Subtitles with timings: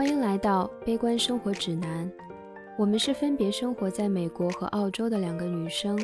[0.00, 2.10] 欢迎来到《悲观生活指南》。
[2.78, 6.02] 我们是分别生活在美国和澳洲的两个女生，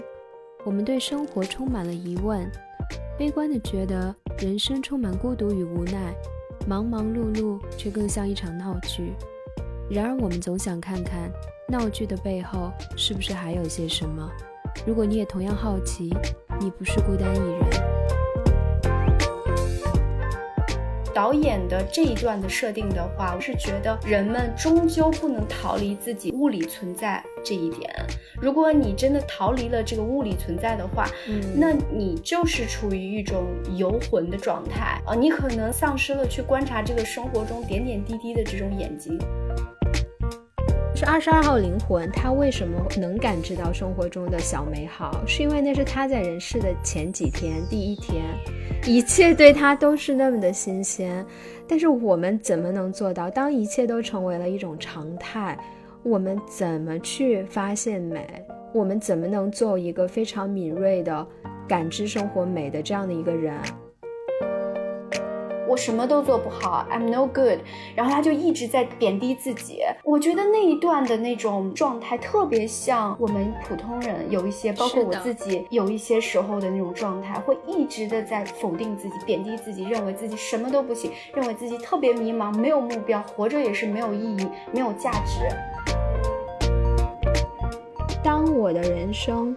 [0.67, 2.47] 我们对生活充满了疑问，
[3.19, 6.15] 悲观的觉得人生充满孤独与无奈，
[6.69, 9.15] 忙忙碌碌却更像一场闹剧。
[9.89, 11.33] 然而，我们总想看看
[11.67, 14.31] 闹剧的背后是不是还有些什么。
[14.87, 16.15] 如果你也同样好奇，
[16.61, 17.96] 你不是孤单一人。
[21.17, 27.91] 导演的这一段的设定的话，我是觉得人们终究不能逃离自己物理存在这一点。
[28.39, 33.47] 如果你真的逃离了这个物理存在的话，嗯，那你就是处于一种
[33.79, 39.19] 游魂的状态啊，你可能丧失了去观察这个生活中点点滴滴的这种眼睛。
[40.97, 45.23] 是二十二号灵魂，他为什么能感知到生活中的小美好？
[45.27, 48.25] 是因为那是他在人世的前几天，第一天，
[48.87, 51.23] 一切对他都是那么的新鲜。
[51.69, 53.29] 但是我们怎么能做到？
[53.29, 55.59] 当一切都成为了一种常态，
[56.03, 58.27] 我们怎么去发现美？
[58.73, 61.27] 我们怎么能做一个非常敏锐的
[61.69, 63.55] 感知生活美的这样的一个人？
[65.69, 67.59] 我什么都做不好，I'm no good。
[67.95, 69.81] 然后他就一直在贬低自己。
[70.05, 85.49] 我觉得那一段的那种状态特别像我们普通人有一些，包括我自己有一些时候的那种状态，会一直的在否定自己、贬低自己，认为自己什么都不行，认为自己特别迷茫，没有目标，活着也是没有意义、没有价值。
[88.23, 89.55] 当我的人生。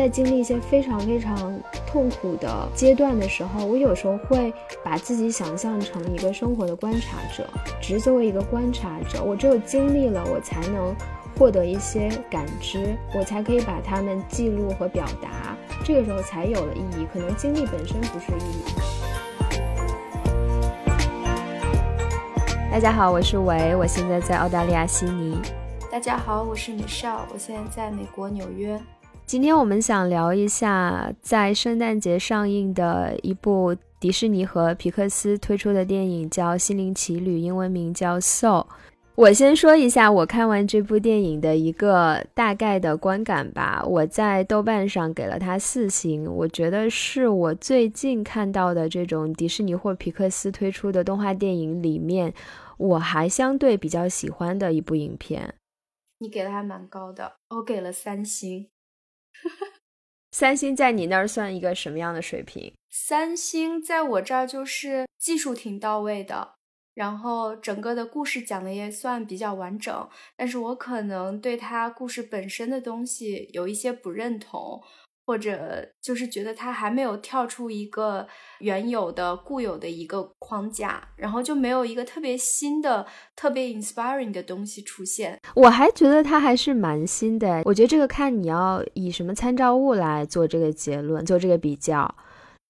[0.00, 4.50] 在经历一些非常非常痛苦的阶段的时候，我有时候会
[4.82, 7.46] 把自己想象成一个生活的观察者，
[7.82, 9.22] 只是作为一个观察者。
[9.22, 10.96] 我只有经历了，我才能
[11.38, 17.06] 获得一些感知，我才可以把它们记录和表达，这个时候才有了意义。
[17.12, 18.64] 可能经历本身不是意义。
[22.72, 25.36] 大家好，我是维，我现在在澳大利亚悉尼。
[25.92, 28.80] 大家好，我是米少，我现在在美国纽约。
[29.30, 38.64] 今天我们想聊一下在圣诞节上映的一部迪士尼和皮克斯推出的电影，叫《心灵奇旅》，英文名叫《Soul》。
[39.14, 43.84] 我先说一下我看完这部电影的一个大概的观感吧。
[43.86, 52.34] 我在豆瓣上给了它四星，我觉得是我最近看到的这种迪士尼或皮克斯推出的动画电影里面，
[52.78, 55.54] 我还相对比较喜欢的一部影片。
[56.18, 58.66] 你给的还蛮高的，我给了三星。
[60.32, 62.72] 三星在你那儿算一个什么样的水平？
[62.88, 66.54] 三星在我这儿就是技术挺到位的，
[66.94, 74.82] 然后整个的故事讲的也算比较完整，但是我可能对他故事本身的东西有一些不认同。
[75.24, 78.26] 或者就是觉得他还没有跳出一个
[78.58, 85.40] 原有的固有的一个框架，然后就没有一个特别新的、特别 inspiring 的东西出现。
[85.54, 87.62] 我还觉得他还是蛮新的。
[87.64, 92.12] 我觉得这个看你要以什么参照物来做这个结论，做这个比较。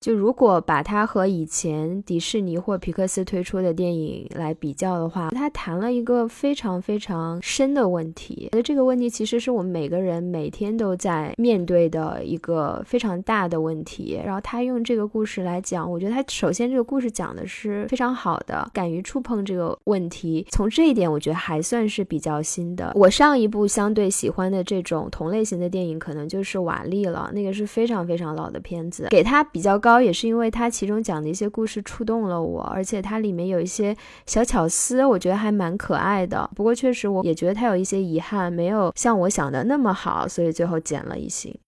[0.00, 8.48] 就如果把它和以前迪士尼或皮克斯推出的电影来比较的话，它谈了一个非常非常深的问题。
[8.52, 14.18] 那这个问题其实是我们每个人每天都在面对的一个非常大的问题。
[14.24, 20.46] 然后他用这个故事来讲，我觉得他首先这个故事讲的是非常好的，敢于触碰这个问题。
[20.50, 22.90] 从这一点，我觉得还算是比较新的。
[22.94, 29.89] 我上一部相对喜欢的这种同类型的电影，可能就是《瓦力》了，那个是非常非常老的片子，给他比较高。
[29.98, 33.96] 也是因为它其中讲的一些故事触动了我，而且它里面有一些
[34.26, 36.50] 小巧思，我觉得还蛮可爱的。
[36.54, 41.58] 不过确实我也觉得它有一些遗憾，没有像我想的那么好，所以最后减了一星。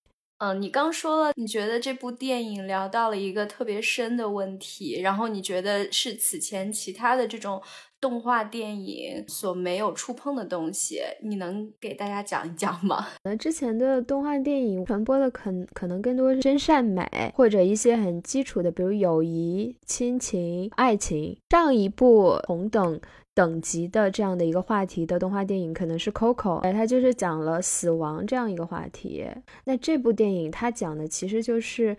[0.44, 7.62] 嗯，你刚说了，你觉得这部电影聊到了一个特别深的问题，然后你觉得是此前其他的这种
[8.02, 13.06] 动画电影所没有触碰的东西，你能给大家讲一讲吗？
[13.22, 21.38] 呃之前的动画电影传播的可可能更多是真善美，或者一些很基础的，比如友谊、亲情、爱情。
[21.48, 23.00] 上一部同等。
[23.34, 29.24] 等级的这样的一个话题的动画电影可能是《Coco》，哎，它就是讲了死亡这样一个话题。
[29.64, 31.96] 那这部电影它讲的其实就是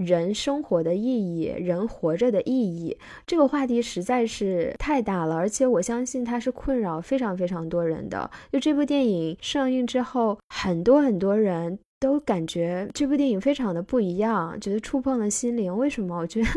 [0.00, 2.96] 人生活的意义，人活着的意义。
[3.26, 8.30] 这个话题实在是太大了，而且我相信它是困扰非常非常多人的。
[8.50, 15.76] 就这部电影上映之后，很多很多人都感觉这部电影非常的不一样，觉得触碰了心灵。
[15.76, 16.16] 为什么？
[16.16, 16.48] 我觉得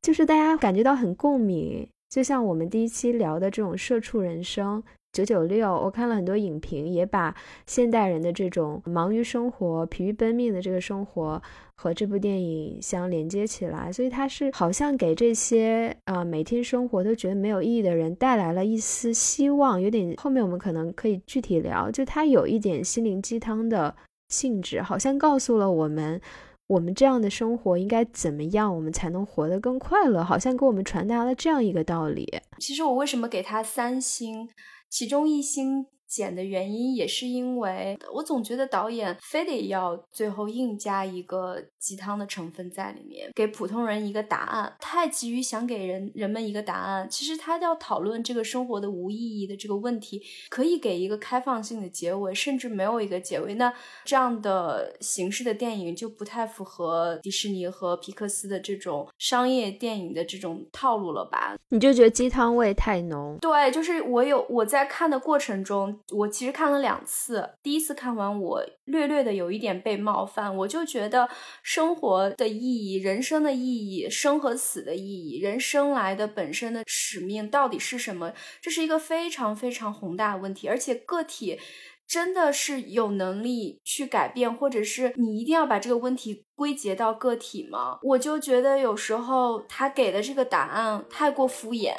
[0.00, 1.88] 就是大家感觉到很共鸣。
[2.08, 4.82] 就像我们第一期聊的这种社畜人生，
[5.12, 7.34] 九九六，我看了很多影评，也把
[7.66, 11.42] 现代人的这种忙于生活、疲于奔命的这个生活
[11.74, 23.94] 和这部电影相连接起来，所以它是好像给这些啊每天生活都觉得没有意义的人带来了一丝希望，有点后面我们可能可以具体聊，就它有一点心灵鸡汤的
[24.30, 26.20] 性质，好像告诉了我们。
[26.66, 30.24] 我们这样的生活应该怎么样，我们才能活得更快乐？
[30.24, 32.40] 好像给我们传达了这样一个道理。
[32.58, 34.48] 其实我为什么给他三星，
[34.88, 35.86] 其中一星。
[36.12, 47.08] 减的原因也是因为我总觉得导演非得要最后硬加一个鸡汤的成分在里面，给普通人一个答案，太急于想给人人们一个答案。
[47.08, 50.20] 其实他要讨论这个生活的无意义的这个问题，
[50.50, 53.54] 可以给一个开放性的结尾，甚至没有一个结尾。
[53.54, 53.72] 那
[54.04, 61.56] 这样的形式的电影就不太符合迪士尼和皮克斯的这种商业电影的这种套路了吧？
[61.70, 63.38] 你就觉得鸡汤味太浓？
[63.40, 65.98] 对，就是我有我在看的过程中。
[66.10, 71.28] 我其实看了两次，第一次看完我略略的有一点被冒犯，我就觉得
[71.62, 78.32] 生活的意义、人生的意义、生和死的意义、人生来的本身的使命到底是什么？
[78.60, 81.58] 这是一个非常非常宏大的问题，而且个体
[82.06, 87.98] 真的是有能力去改变，或者是你一定要把这个问题归结到个体吗？
[88.02, 91.94] 我就觉得有时候他给的这个答案太过敷衍。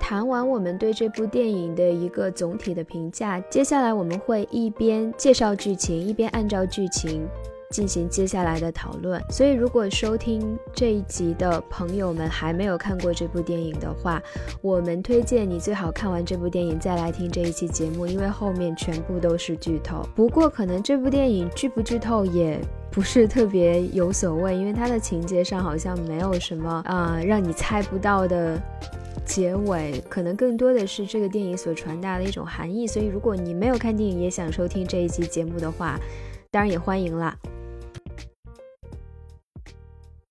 [0.00, 7.28] 谈完我们对这部电影的一个总体的评价，接下来我们会一边介绍剧情，一边按照剧情
[7.70, 9.22] 进行接下来的讨论。
[9.30, 14.20] 所以，如果收听这一集的朋友们还没有看过这部电影的话，
[14.62, 20.04] 我们推荐你最好看完这部电影再来听这一期节目，因为后面全部都是剧透。
[20.16, 28.60] 不过，可能这部电影剧不剧透也不是特别有所谓，因为它的情节上好像没有什么啊让你猜不到的。
[29.22, 35.96] 结尾可能更多的是这个电影所传达的一种含义，所以如果你没有看电影也想收听这一期节目的话，
[36.50, 37.38] 当然也欢迎啦。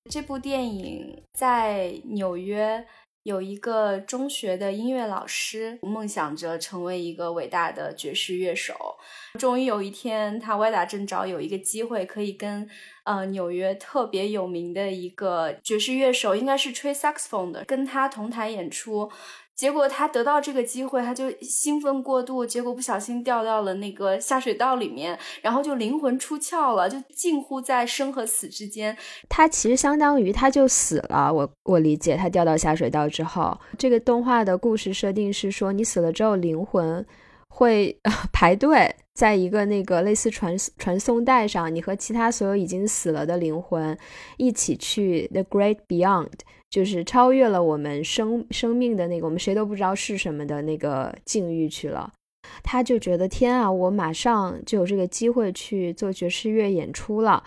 [0.10, 2.84] 这部电影在纽约
[3.30, 8.98] 有一个中学的音乐老师，梦想着成为一个伟大的爵士乐手。
[9.38, 12.68] 终于有一天，他歪打正着有一个机会可以跟。
[13.06, 19.12] 呃，纽约特别有名的一个爵士乐手，应该是吹 saxophone 的，跟他同台演出。
[19.60, 28.96] 结果他得到这个机会，他就兴奋过度，结果不小心掉到了那个下水道里面，然后就灵魂出窍了，就近乎在生和死之间。
[29.28, 31.30] 他其实相当于他就死了。
[31.34, 37.06] 我我理解，他掉到下水道之后，这个动画的故事设定是说，你死了之后灵魂。
[37.52, 38.00] 会
[38.32, 43.98] 排队在一个那个类似传传送带上，你和其他所有已经死了的灵魂
[44.38, 46.30] 一起去 The Great Beyond，
[46.70, 52.12] 就是超越了我们生生命的那个我们谁都不知道是什么的那个境遇去了。
[52.64, 57.44] 他就觉得天啊，我马上就有这个机会去做爵士乐演出了，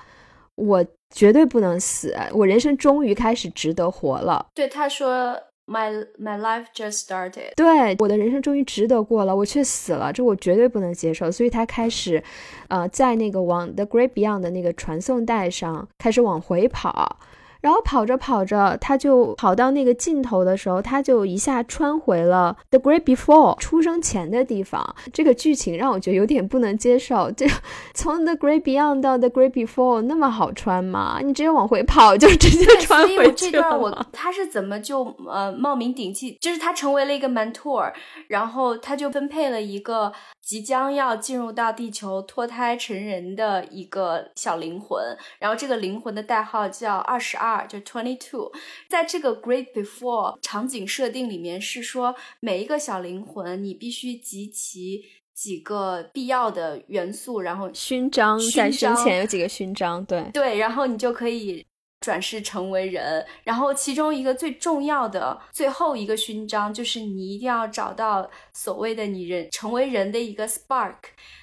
[0.57, 0.85] 我
[1.15, 4.47] 绝对不能死，我人生终于开始值得活了。
[4.55, 5.39] 对他说。
[5.65, 7.55] My my life just started。
[7.55, 11.31] 对，我的人生终于值得过了，我却死了，这我绝对不能接受。
[11.31, 12.23] 所以他开始，
[12.67, 17.17] 呃，在那个往 The Great Beyond 的那个传送带上开始往回跑。
[17.63, 24.95] 然后跑着跑着，他就跑到那个尽头的时候，他就一下穿回了 The Great Before 出生前的地方。
[25.13, 27.31] 这个剧情让我觉得有点不能接受。
[27.31, 27.47] 这
[27.95, 31.21] 从 The Great Beyond 到 The Great Before 那么好穿吗？
[31.23, 33.17] 你直接往回跑就直接穿回去了。
[33.17, 36.37] 所以我这段我他是怎么就呃冒名顶替？
[36.41, 37.93] 就是他成为了一个 mentor，
[38.27, 40.13] 然后他就分配了一个。
[40.43, 48.51] 即将要进入到地球脱胎成人的一个小灵魂，然后这个灵魂的代号叫二十二，就 twenty two。
[48.89, 61.65] 在这个 Great Before 场景设定里面，是说每一个小灵魂你必须集齐几个必要的元素，然后勋章在身前有几个勋章，对对，然后你就可以。
[62.03, 70.97] 转世成为人，然后其中一个最重要的最后一个勋章，就是你一定要找到所谓的你人成为人的一个 spark。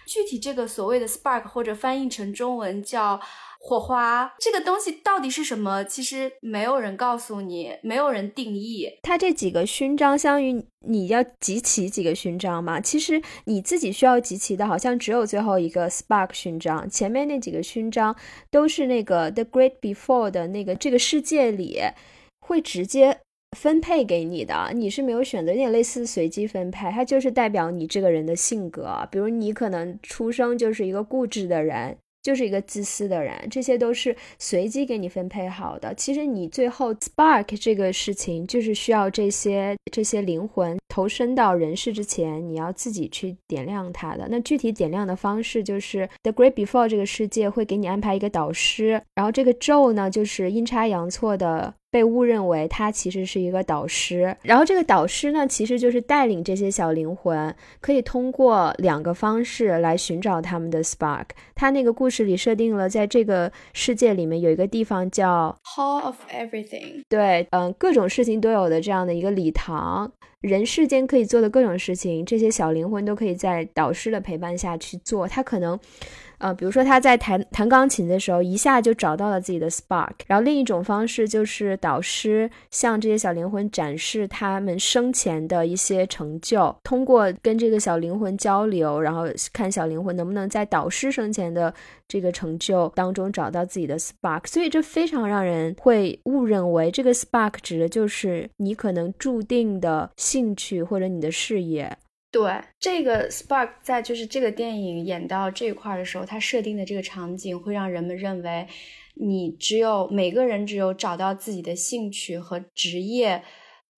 [0.06, 3.20] 具体这个所谓的 spark，或者翻译成中文叫。
[3.62, 5.84] 火花这个东西到底是什么？
[5.84, 8.88] 其实没有人告诉你，没有人定义。
[9.04, 12.80] 它这几个勋章，相当于你要集齐几个勋章嘛？
[12.80, 18.16] 其实你自己需要集齐的，好像只有最后一个 Spark 勋章，前面那几个勋章
[18.50, 21.80] 都是那个 The Great Before 的那个这个世界里
[22.40, 23.20] 会直接
[23.58, 26.90] 分配给你的，你是没有选择，有点类似随机分配。
[26.90, 31.98] 它就是代表你这个人的性格，比如你可能出生就是一个固执的人。
[32.22, 35.94] 就是一个自私的人，这些都是随机给你分配好的。
[35.96, 44.28] 其实你最后 spark 这个事情，就是需要这些这些灵魂投身到人世之前，你要自己去点亮它的。
[44.30, 51.74] 那具体点亮的方式，就是 The Great Before 这个世界会给你安排一个导师，然后这个咒呢，就是阴差阳错的。
[51.92, 61.26] 被误认为他其实是一个导师，然后这个导师呢，其实就是带领这些小灵魂，可以通过两个方式来寻找他们的 spark。
[61.56, 75.28] 他那个故事里设定了，在这个世界里面有一个地方叫 Hall of Everything，对，嗯，各种事情都有的这样的一个礼堂，人世间可以做的各种事情，这些小灵魂都可以在导师的陪伴下去做。
[75.28, 75.80] 他可能。
[76.40, 80.12] 呃，比如说他在弹弹钢琴的时候，一下就找到了自己的 spark。
[80.28, 91.74] 然后另一种方式就是导师向这些小灵魂展示他们生前的一些成就，通过跟这个小灵魂交流，然后看小灵魂能不能在导师生前的
[92.08, 94.48] 这个成就当中找到自己的 spark。
[94.48, 101.98] 所以这非常让人会误认为这个 spark 指的就是你可能注定的兴趣或者你的事业。
[102.32, 108.68] 对这个 spark，在就是这个电影演到这一块的时候，它设定的这个场景会让人们认为，
[109.16, 113.42] 你只有每个人只有找到自己的兴趣和职业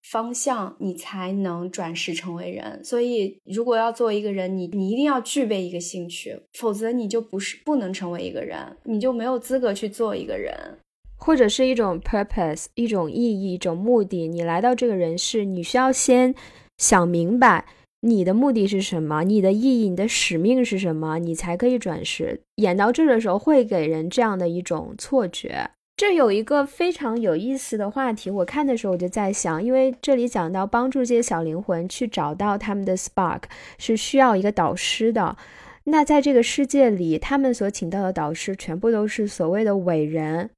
[0.10, 2.82] 方向，你才能转世成为人。
[2.86, 10.80] 所以，如果要做一个人，你你一定要具备一个兴趣，否则你就不是不能成为一个人，你就没有资格去做一个人，
[11.18, 14.30] 或者是一种 purpose，一种意义，一种目的。
[14.30, 16.34] 你来到这个人世，你需要先
[16.78, 17.66] 想明白。
[18.02, 19.24] 你的目的是什么？
[19.24, 21.20] 你的意义、你的使命是什么？
[21.20, 22.42] 你才可以转世。
[22.56, 25.70] 演到这的时候，会给人这样的一种错觉。
[25.96, 33.44] 这有一个非常有意思的话题，我看的时候我就在想，因为这里讲到帮助这些小灵魂去找到他们的 spark，
[33.78, 35.38] 是需要一个导师的。
[35.84, 40.50] 那在这个世界里，他们所请到的导师全部都是所谓的伟人。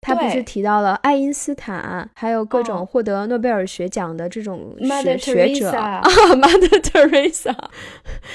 [0.00, 6.02] 他不是提到了爱因斯坦，还有各种获得诺贝尔学奖的这种学学者啊，
[6.36, 7.54] Mother Teresa，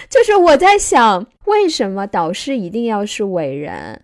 [0.10, 4.04] 就是我在想，为什么导师一定要是伟人？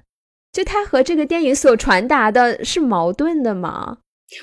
[0.51, 3.99] 就他和这个电影所传达的是矛盾的吗？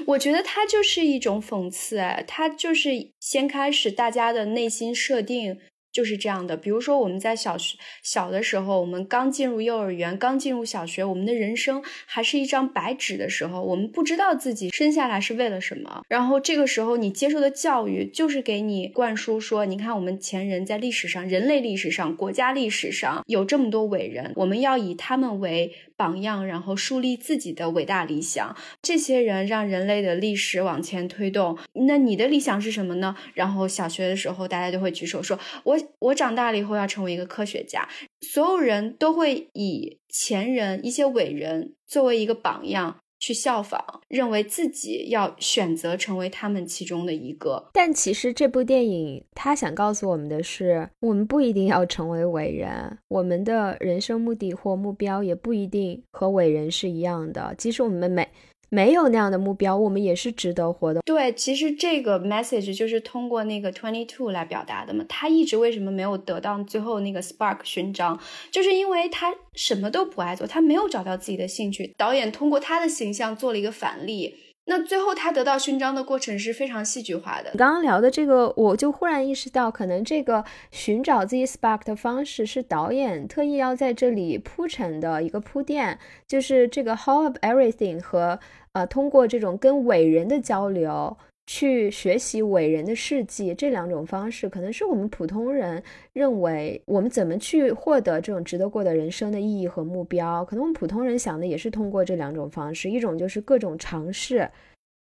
[0.07, 5.59] 我觉得他就是一种讽刺，哎，他就是先开始大家的内心设定。
[5.91, 16.03] 就是这样的，比如说我们在小学小的时候，我们刚进入幼儿园，刚进入小学，我们的人生还是一张白纸的时候，我们不知道自己生下来是为了什么。
[16.09, 28.55] 然后这个时候，你接受的教育就是给你灌输说，你看我们前人在历史上、人类历史上、国家历史上有这么多伟人，我们要以他们为榜样，然后树立自己的伟大理想。
[28.83, 31.59] 这些人让人类的历史往前推动。
[31.87, 33.17] 那你的理想是什么呢？
[33.35, 35.79] 然后小学的时候，大家就会举手说，我。
[35.99, 37.89] 我长大了以后要成为一个科学家，
[38.21, 47.69] 所有人都会以前人一些伟人作为一个榜样去效仿，认为自己要选择成为他们其中的一个。
[47.73, 57.55] 但其实这部电影他想告诉我们的是，我们不一定要成为伟人，我们的人生目的或目标也不一定和伟人是一样的。
[57.59, 58.29] 即使我们每
[58.71, 61.01] 没有那样的目标，我们也是值得活的。
[61.05, 65.05] 对，其实这个 message 就是通过那个 twenty two 来表达的嘛。
[65.09, 68.19] 他一直为什么没有得到最后那个 spark 勋章，
[68.51, 71.95] 就是因为他什么都不爱做，他没有找到自己的兴趣。
[71.97, 74.35] 导演通过他的形象做了一个反例。
[74.69, 77.51] 那最后他得到勋章的过程是非常戏剧化的。
[77.57, 88.39] 刚刚聊的这个，我就忽然意识到，可能这个寻找自己 spark 的方式是导演特意要在这里铺陈的一个铺垫，就是这个 Hall of Everything 和
[88.73, 91.17] 呃通过这种跟伟人的交流。
[91.51, 100.45] 去学习伟人的事迹，这两种方式可能是我们普通人认为我们怎么去获得这种值得过的人生的意义和目标。
[100.45, 104.47] 可能我们普通人想的也是通过这两种方式，一种就是各种尝试，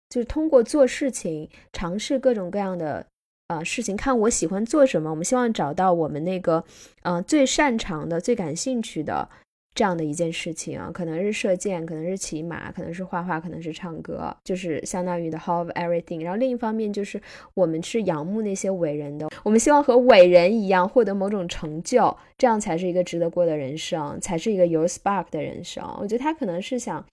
[0.08, 3.04] 就是通过做事情尝试各种各样的
[3.48, 5.10] 呃事情，看我喜欢做什么。
[5.10, 6.62] 我们希望找到我们那个
[7.02, 9.28] 嗯最擅长的、最感兴趣的。
[9.76, 16.24] 这样的一件事情啊，可能是射箭，可能是骑马，可能是画画，可能是唱歌，就是相当于的 Hall of Everything。
[16.24, 17.20] 然后另一方面就是
[17.52, 25.84] 我们是仰慕那些伟人的，我们希望和伟人一样获得某种成就，这样才是一个值得过的人生，才是一个有 spark 的人生。
[26.00, 27.04] 我觉得他可能是想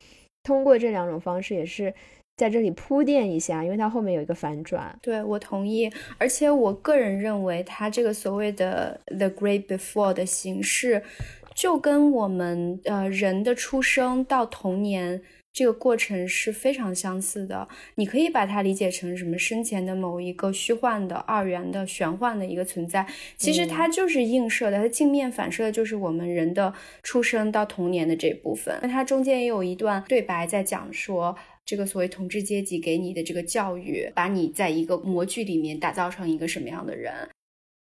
[0.41, 1.93] 通过这两种方式，也是
[2.37, 4.97] 在这里铺垫一下，因为他后面有一个反转。
[5.01, 11.03] 对我同意，而且我个人认为他这个所谓的 The Great Before 的形式。
[11.53, 17.67] 就跟我们呃人的出生到童年这个过程是非常相似的。
[17.95, 23.05] 你可以把它理解成什么生前的某一个虚幻的、二元的、玄幻的一个存在，
[23.37, 28.79] 其实它就是映射的，它镜面反射的就是我们人的出生到童年的这部分。
[28.81, 37.13] 那它中间也有一段对白在讲说，这个所谓统治阶级给你的这个教育，把你在一个模具里面打造成一个什么样的人。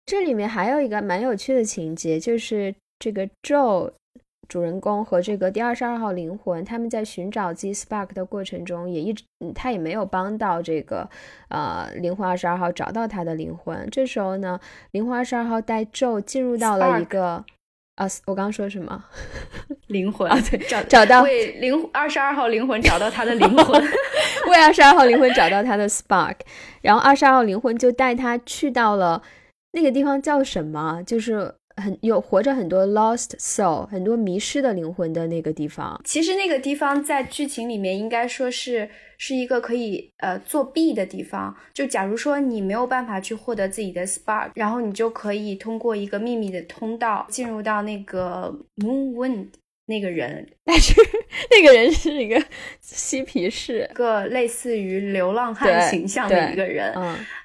[0.06, 3.92] 这里面还有一个蛮有趣的情节，就是这个 Joe。
[4.48, 9.24] 主人公和这个第二十二号灵魂，他们在寻找 Z Spark 的过程中，也一直
[9.56, 11.10] 他也没有帮到这个
[11.48, 13.88] 呃灵魂二十二号找到他的灵魂。
[13.90, 14.60] 这时候呢，
[14.92, 17.44] 灵魂二十二号带 Joe 进入到了一个
[17.96, 19.04] 啊，我刚刚说什么？
[19.88, 23.82] 灵魂啊，对，找找到为灵二十二号灵魂找到他的灵魂，
[24.48, 26.36] 为二十二号灵魂找到他的 Spark，
[26.82, 29.24] 然后二十二号灵魂就带他去到了
[29.72, 31.02] 那个地方叫什么？
[31.04, 31.56] 就是。
[31.76, 36.00] 很有活着很多 lost soul，很多迷失的灵魂的那个地方。
[36.04, 41.54] 其实那个地方在剧情里面应该说是是一个可以呃作弊的地方。
[41.74, 49.48] 就假如说你没有办法去获得自己的 spark，然后你就可以通过一个秘密的通道进入到那个 moon wind。
[49.86, 50.94] 那个人， 但是
[51.50, 52.42] 那个人是一个
[52.80, 56.92] 嬉皮士，一个类似于流浪汉形象的一个人，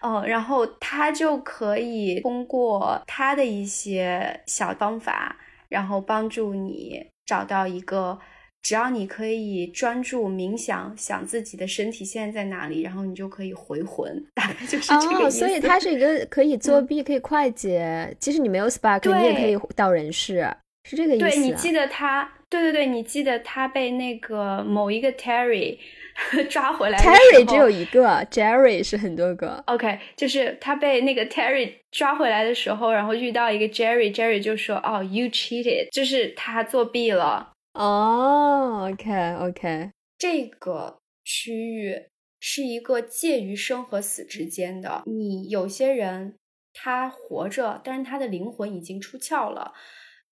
[0.02, 5.38] 嗯，然后他就可以通过他的一些小方法，
[5.70, 8.18] 然后帮助你找到一个，
[8.64, 15.40] 只要你可以专注冥想，想自己的身体现在在哪里，然后你就可以回魂，大概就是这个意思。
[15.40, 20.48] 所以他是一个可以作弊、可以快捷，即使你没有 spark，你也可以到人世。
[20.84, 21.26] 是这个意思。
[21.26, 25.78] 对你记得他，对对对，你记得他被那个某一个 Terry
[26.50, 26.98] 抓回来。
[27.00, 29.64] Terry 只有一个，Jerry 是很多个。
[29.68, 42.08] OK，就是他被那个 Terry 抓回来的时候，然后遇到一个 Jerry，Jerry 就说：“哦，You cheated，就是他作弊了。”哦，OK OK，这个区域
[42.40, 45.04] 是一个介于生和死之间的。
[45.06, 46.36] 你有些人
[46.74, 49.74] 他活着，但是他的灵魂已经出窍了。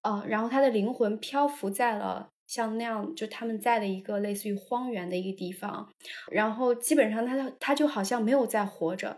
[0.02, 5.90] 呃，然后他的灵魂漂浮在了像那样就他们在的一个类似于荒原的一个地方，
[6.32, 9.18] 然后基本上他他就好像没有在活着，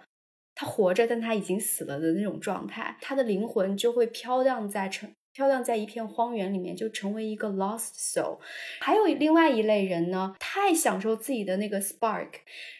[0.56, 5.10] 他活着，但他已经死了的那种状态，他的灵魂就会飘荡在成。
[5.34, 8.38] 飘荡在一片荒原里面，就成为一个 lost soul。
[8.82, 12.28] 还有另外一类人呢，太享受自己的那个 spark，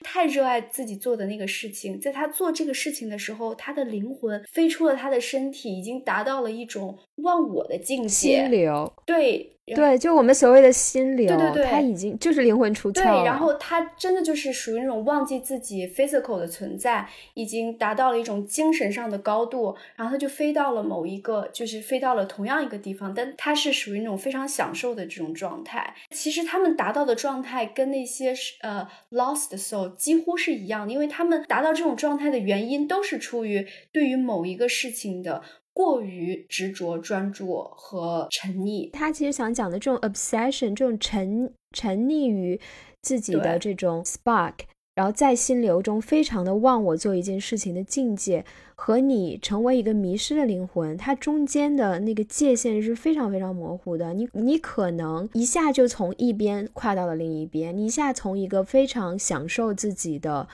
[0.04, 1.98] 太热爱自己做的那个事情。
[1.98, 8.08] 在他做这个事情的时候，他的灵魂飞出了他的身体，已经达到了一种忘我的境界。
[8.08, 9.48] 心流，对。
[9.74, 25.96] 对，就我们所谓的心流，对对对，他已经就是灵魂出窍对，然后他真的就是属于那种忘记自己 physical 的存在，已经达到了一种精神上的高度，然后他就飞到了某一个，就是飞到了同样一个地方，但他是属于那种非常享受的这种状态。
[26.10, 35.42] 其实他们达到的状态跟那些呃 lost soul 几乎是一样的，因为他们达到这种状态的原因都是出于对于某一个事情的。
[35.74, 42.60] 过于执着、专注和沉溺，他其实想讲的这种 obsession，这种沉沉溺于
[43.02, 44.54] 自己的这种 spark，
[44.96, 48.44] 然后在心流中非常的忘我做一件事情的境界，
[48.76, 54.14] 和你成为一个迷失的灵魂，它中间的那个界限是非常非常模糊的。
[54.14, 60.50] 你你可能一下就从一边跨到了另一边，你一下从一个非常享受自己的、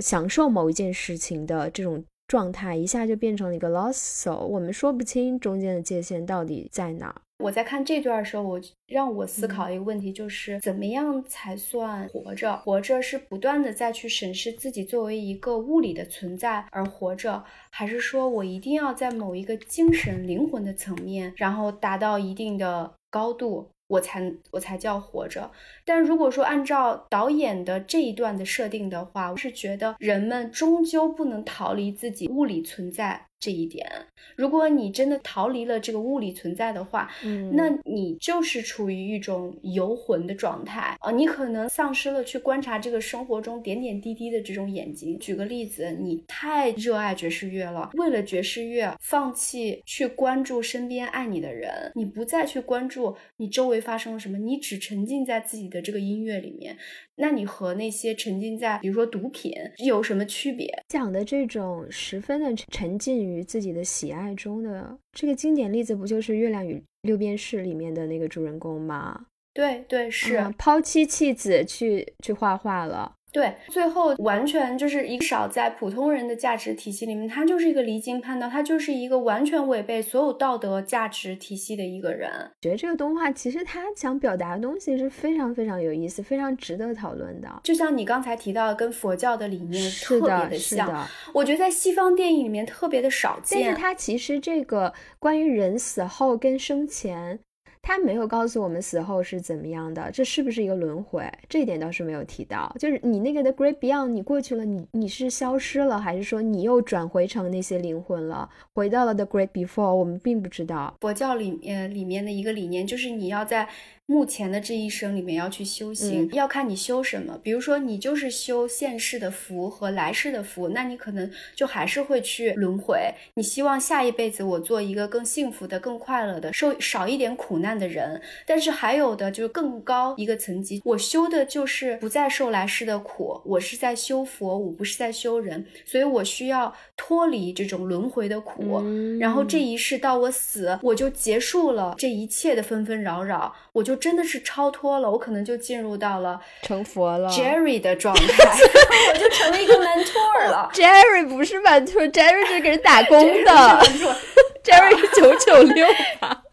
[0.00, 2.04] 享受某一件事情的这种。
[2.28, 7.14] 状态一下就变成了一个 lost soul，我们说不清中间的界限到底在哪。
[7.38, 12.56] 我在看这段的时候，我让我思考一个问题，就是怎么样才算活着？
[12.64, 23.68] 活着是不断的再去审视自己作为一个物理的存在而活着，还是说我一定要在某一个精神灵魂的层面，然后达到一定的高度？
[23.88, 25.50] 我才我才叫活着，
[25.84, 33.25] 但如果说按照导演的这一段的设定的话，我是觉得人们终究不能逃离自己物理存在。
[33.38, 33.86] 这一点，
[34.34, 45.18] 如果你真的逃离了这个物理存在的话，嗯，那你就是处于一种游魂的状态啊，你可能丧失了去观察这个生活中点点滴滴的这种眼睛。
[45.18, 56.76] 举个例子，你太热爱爵士乐了，为了爵士乐放弃去关注身边爱你的人，你不再去关注你周围发生了什么，你只沉浸在自己的这个音乐里面。
[57.16, 59.52] 那你和那些沉浸在，比如说毒品
[59.84, 60.70] 有什么区别？
[60.88, 69.26] 讲的这种十分的沉浸于自己的喜爱中的这个经典例子，不就是《月亮与六便士》里面的那个主人公吗？
[69.54, 73.14] 对对，是抛妻弃子去去画画了。
[73.36, 82.30] 对，最后完全就是一个少在普通人的价值体系里面，他就是一个离经叛道，他就是一个完全违背所有道德价值体系的一个人。
[82.62, 87.60] 觉得这个动画其实他想表达的东西是非常非常有意思，非常值得讨论的。
[87.62, 93.60] 就像你刚才提到的，跟佛教的理念特别的像，我觉得在西方电影里面特别的少见。
[93.60, 97.38] 但是它其实这个关于人死后跟生前。
[97.86, 101.22] 他没有告诉我们死后是怎么样的，这是不是一个轮回？
[101.48, 102.74] 这一点倒是没有提到。
[102.80, 109.94] 就是你那个的 Great Beyond，你过去了，你你是消失了，还是说你又转回成那些灵魂了，回到了 The Great Before？
[109.94, 110.96] 我们并不知道。
[111.00, 113.68] 佛教里呃里面的一个理念就是你要在。
[114.06, 117.36] 目前的这一生里面要去修行，要看你修什么。
[117.42, 123.12] 比如说，你就是修现世的福和来世的福，那你可能就还是会去轮回。
[123.34, 128.20] 你希望下一辈子我做一个更幸福的、更快乐的、受少一点苦难的人。
[128.46, 138.80] 但是还有的就是更高一个层级，我修的就是不再受来世的苦，我是在修佛，我不是在修人，所以我需要脱离这种轮回的苦。
[139.18, 143.96] 然后这一世到我死，我就结束了这一切的纷纷扰扰，我就。
[144.06, 148.22] 真的是超脱了，我可能就进入到了成佛了 Jerry 的状态，
[149.12, 150.70] 我就成了一个 mentor 了。
[150.76, 153.50] Jerry 不是 mentor，Jerry 是给人打工的。
[154.62, 155.88] Jerry 九九六
[156.20, 156.44] 吧。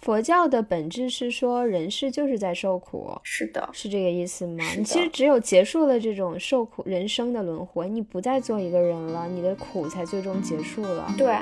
[0.00, 4.64] 佛教的本质是说人世就是在受苦，是的，是这个意思吗？
[4.78, 11.12] 你其实只有结束了这种受苦人生的轮回，你不再做一个人了，你的苦才最终结束了。
[11.18, 11.36] 对。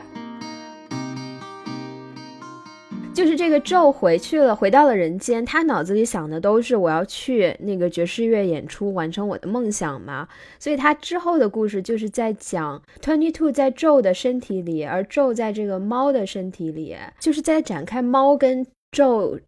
[3.16, 5.42] 就是这个咒回去了，回到了人间。
[5.42, 10.28] 他脑子里想的都是我要去那个爵士乐演出，完成我的梦想嘛。
[10.58, 19.40] 所以他之后的故事就是在讲 Twenty Two 在咒的身体里，而咒在这个猫的身体里，就是在展开猫跟咒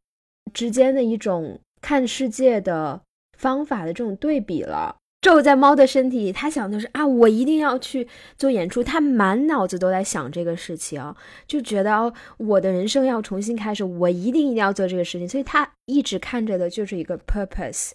[0.55, 2.99] 之间的一种看世界的
[3.37, 4.97] 方法的这种对比了。
[5.21, 8.85] 咒在猫的身体里，他想的是啊，我一定要去做演出。
[8.85, 11.15] 他满脑子都在想这个事情，
[11.47, 15.29] 就觉得哦，我的人生要重新开始，我一定一定要做这个事情。
[15.29, 17.91] 所以他一直看着的就是一个 purpose，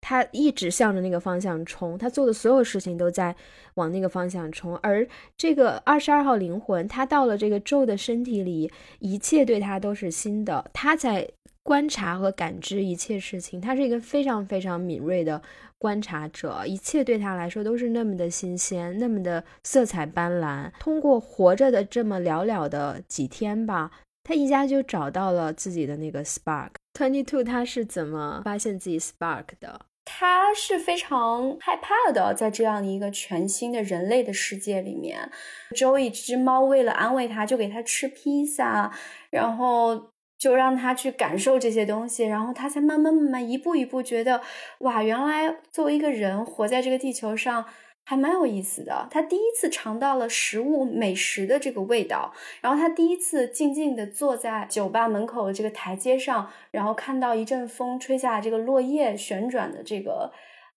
[0.00, 3.36] 他一直向着那个方向冲，他做的所有事情都在
[3.74, 4.76] 往那个方向冲。
[4.78, 11.30] 而这个二十二号灵魂，他到了这个咒的身体里，一切对他都是新的，他在
[11.62, 15.40] 观察和感知一切事情，他是一个非常非常敏锐的。
[15.78, 20.70] 观察者，一切对他来说都是那么的新鲜，那么的色彩斑斓。
[20.80, 23.90] 通过活着的这么寥寥的几天吧，
[24.24, 26.70] 他一下就找到了自己的那个 spark。
[26.98, 29.82] Twenty Two，他是怎么发现自己 spark 的？
[30.04, 35.30] 他是非常害怕的，在这样一个全新的人类的世界里面。
[35.74, 38.92] Joey 这只猫为了安慰他，就给他吃披萨，
[39.30, 40.10] 然后。
[40.46, 44.40] 就让他去感受这些东西，然后他才慢慢慢慢一步一步觉得，
[44.78, 47.66] 哇，原来作为一个人活在这个地球上
[48.04, 49.08] 还蛮有意思的。
[49.10, 60.30] 他第一次尝到了食物美食的这个味道，然后他第一次静静的坐在酒吧门口的这个台阶上，然后看到一阵风吹下这个落叶旋转的这个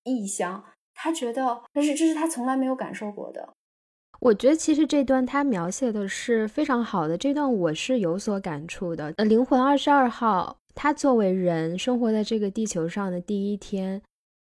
[0.03, 0.63] 意象，
[0.95, 3.53] 他觉得但是这是他从来没有感受过的。
[4.21, 9.13] 我觉得其实这段他描写的是非常好的，这段我是有所感触的。
[9.15, 14.01] 呃，灵魂二十二号，他作为人生活在这个地球上的第一天，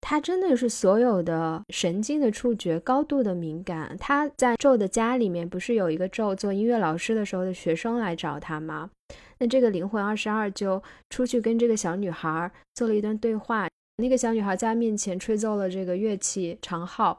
[0.01, 3.95] 他真的是所有的神经的触觉高度的敏感。
[3.97, 8.89] 他在咒的家里面，不是有一个咒做音乐老师的时候的学生来找他吗？
[9.37, 13.69] 那这个灵魂二十二就出去跟这个小女孩做了一段对话。
[13.95, 17.17] 那个小女孩在他面前吹奏了这个乐器长号。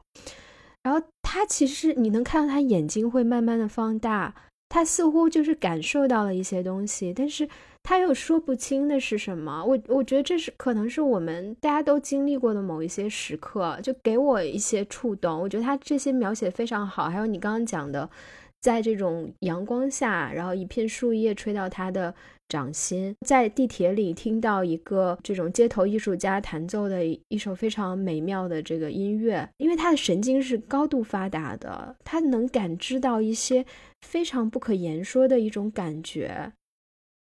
[0.85, 4.35] 然后他其实你能看到他眼睛会慢慢的放大，
[4.69, 7.49] 他似乎就是感受到了一些东西，但是
[7.83, 9.65] 他又说不清的是什么。
[9.65, 15.41] 我我觉得这是可能是我们大家都经历过的某一些时刻，就给我一些触动。
[15.41, 18.09] 我觉得他这些描写非常好，还有你刚刚讲的，
[18.61, 22.15] 在这种阳光下，然后一片树叶吹到他的。
[22.49, 33.65] 掌心在地铁里听到一个这种街头艺术家弹奏的一首非常美妙的这个音乐，因为他的神经是高度发达的，他能感知到一些
[34.03, 36.53] 非常不可言说的一种感觉，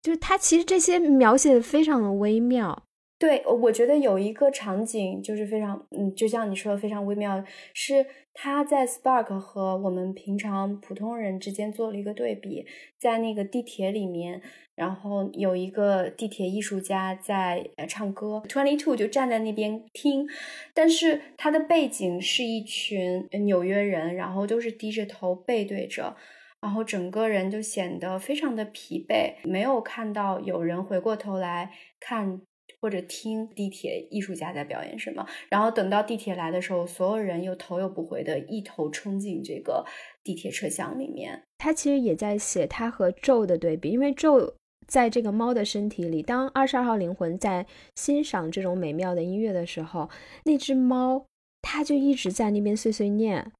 [0.02, 2.84] 就是他其实这些描写的非常的微妙。
[3.20, 12.66] 对，我觉得有一个场景就是非常，嗯，就像你说的非常微妙，是他在 Spark 和我们平常普通人之间做了一个对比，
[12.98, 14.42] 在那个地铁里面，
[14.80, 20.26] 然后有一个地铁艺术家在唱歌，Twenty Two 就站在那边听，
[20.74, 26.16] 但是他的背景是一群纽约人，然后都是低着头背对着，
[26.62, 32.42] 然后整个人就显得非常的疲惫，没有看到有人回过头来看。
[32.82, 35.26] 或者听地铁艺术家在表演什么。
[35.50, 39.84] 然后等到地铁来的时候，所有人又头也不回的一头冲进这个
[40.24, 41.44] 地铁车厢里面。
[41.58, 44.54] 他其实也在写他和咒的对比，因为咒
[44.90, 50.10] 在这个猫的身体里，当二十二号灵魂在欣赏这种美妙的音乐的时候，
[50.44, 51.24] 那只猫
[51.62, 53.52] 它就一直在那边碎碎念。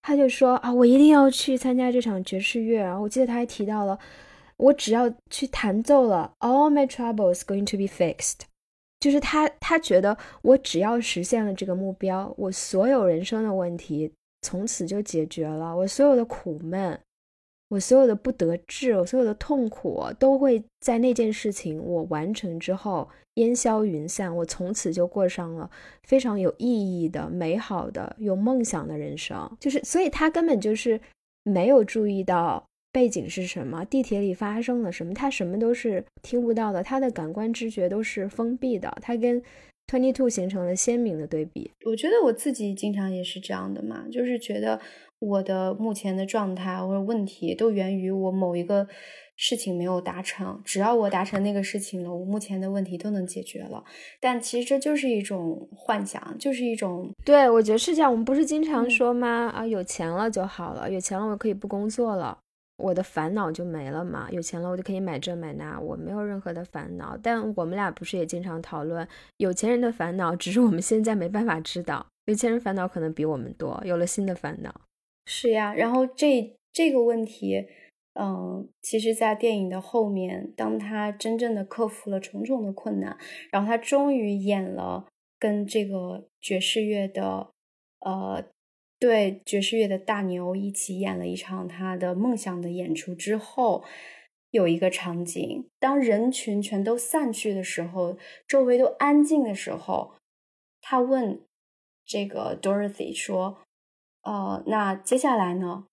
[0.00, 2.80] 他就说啊，我一定要去参加这场爵士乐。
[2.80, 3.98] 然后我记得他还提到了，
[4.56, 8.40] 我只要去弹奏了，all my troubles going to be fixed。
[9.00, 14.10] 就是他，他觉得我只要实现了这个目标，我所有人生的问题
[14.42, 16.98] 从此就解决了，我所有的苦闷。
[17.68, 24.34] 我所有的不得志，我所有的痛苦，都会在那件事情我完成之后烟消云散。
[24.34, 25.70] 我从此就过上了
[26.02, 26.66] 非常有意
[27.02, 29.56] 义的、美好的、有梦想的人生。
[29.60, 30.98] 就是，所以他根本就是
[31.44, 36.82] 没有注意到背景是什么，地铁里发生了什么，他什么都是听不到的。
[36.82, 38.96] 他的感官知觉都是封闭的。
[39.02, 39.42] 他跟
[39.88, 41.70] Twenty Two 形成了鲜明的对比。
[41.86, 44.78] 我觉得我自己经常也是这样的嘛，就是觉得。
[45.20, 48.86] 我的目前的状态或者问题都源于我某一个
[49.34, 50.62] 事情没有达成。
[50.64, 53.82] 只要我达成那个事情了，我目前的问题都能解决了。
[54.20, 57.10] 但其实这就是一种幻想，就是一种……
[57.24, 58.08] 对我觉得是这样。
[58.08, 59.48] 我们不是经常说吗？
[59.52, 62.38] 啊，有钱了就好了，有钱了我可以不工作了，
[62.78, 64.28] 我的烦恼就没了嘛。
[64.30, 67.18] 有钱了我就可以买这买那，我没有任何的烦恼。
[67.22, 72.06] 但我们俩不是也经常讨论有钱人的烦恼，只是我们现在没办法知道。
[72.24, 74.80] 有钱人烦恼可能比我们多，有了新的烦恼。
[75.26, 77.66] 是呀，然后这这个问题，
[78.14, 83.16] 嗯，其实，在电影的后面，当他真正的克服了重重的困难，
[83.50, 85.06] 然后他终于演了
[85.38, 87.48] 跟这个爵士乐的，
[88.00, 88.44] 呃，
[88.98, 93.84] 对爵士乐的大牛一起演了一场他的梦想的演出之后，
[94.50, 100.14] 有一个场景，当人群全都散去的时候，周围都安静的时候，
[100.80, 101.40] 他问
[102.04, 103.58] 这个 Dorothy 说。
[104.22, 105.86] 呃，那接下来呢？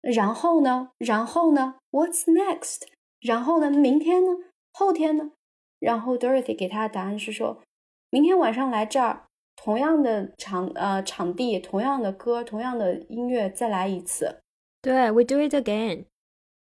[0.00, 0.92] 然后呢？
[0.96, 2.82] 然后呢？What's next？
[3.20, 3.70] 然后呢？
[3.70, 4.30] 明天呢？
[4.72, 5.32] 后天呢？
[5.78, 7.60] 然后 Dorothy 给他的答案是说，
[8.08, 9.26] 明天晚上来这儿，
[9.64, 14.40] 同样的场呃场地，同样的歌，同样的音乐，再来一次。
[14.82, 16.04] 对，We do it again。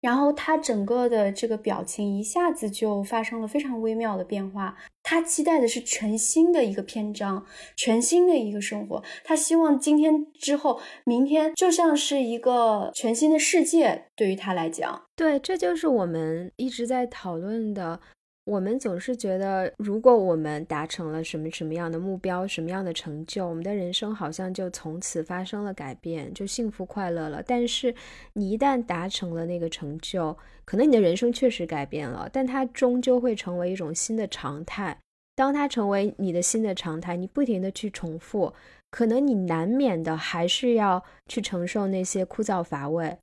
[0.03, 4.77] 然后他整个的这个表情一下子就发生了非常微妙的变化。
[5.03, 9.03] 他期待的是全新的一个篇章，全新的一个生活。
[9.25, 14.09] 他希望今天之后，明天就像是一个全新的世界。
[14.15, 18.01] 对于他来讲，对，这就是我们一直在讨论的。
[18.45, 27.41] 我们总是觉得，如果我们达成了什么什么样的目标，什么样的成就，我们的人生好像就从此发生了改变，就幸福快乐了。
[27.47, 27.95] 但是，
[28.33, 34.99] 你一旦达成了那个成就，可能你的人生确实改变了，但它终究会成为一种新的常态。
[35.37, 38.53] 当它成为你的新的常态，你不停的去重复，
[38.91, 43.17] 可能你难免的还是要去承受那些枯燥乏味。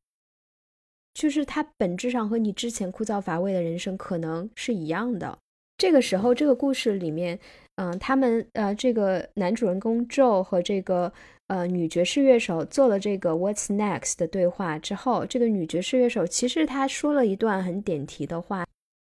[1.19, 5.37] 就是它本质上和你之前枯燥乏味的人生可能是一样的。
[5.77, 7.37] 这个时候，这个故事里面，
[7.75, 11.11] 嗯，他们呃，这个男主人公 Joe 和这个
[11.47, 18.65] 呃女爵士乐手做了这个 What's next 的对话之后，这个女爵士乐手其实她说了一段很点题的话。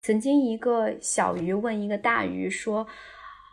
[0.02, 2.88] 曾经一个小鱼问一个大鱼说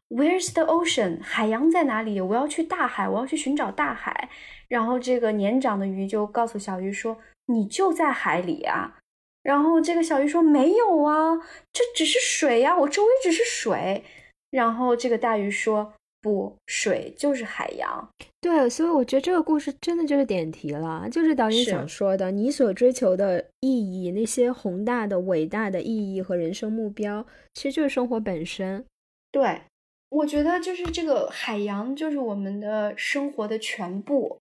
[0.09, 1.19] ：“Where's the ocean？
[1.21, 2.19] 海洋在哪里？
[2.19, 4.31] 我要去大海，我要去寻找大海。”
[4.69, 7.19] 然后这个年长的鱼就告诉小鱼说。
[7.49, 8.99] 你就在海里啊，
[9.43, 11.37] 然后这个小鱼说没有啊，
[11.73, 14.05] 这只是水呀，我周围只是水。
[14.51, 18.09] 然后这个大鱼说不，水就是海洋。
[18.41, 28.85] 对，所以我觉得这个故事真的就是点题了，就是导演想说的，你所追求的意义，那些宏大的、伟大的意义和人生目标，其实就是生活本身。
[29.31, 29.61] 对，
[30.09, 34.39] 我觉得就是这个海洋，就是我们的生活的全部。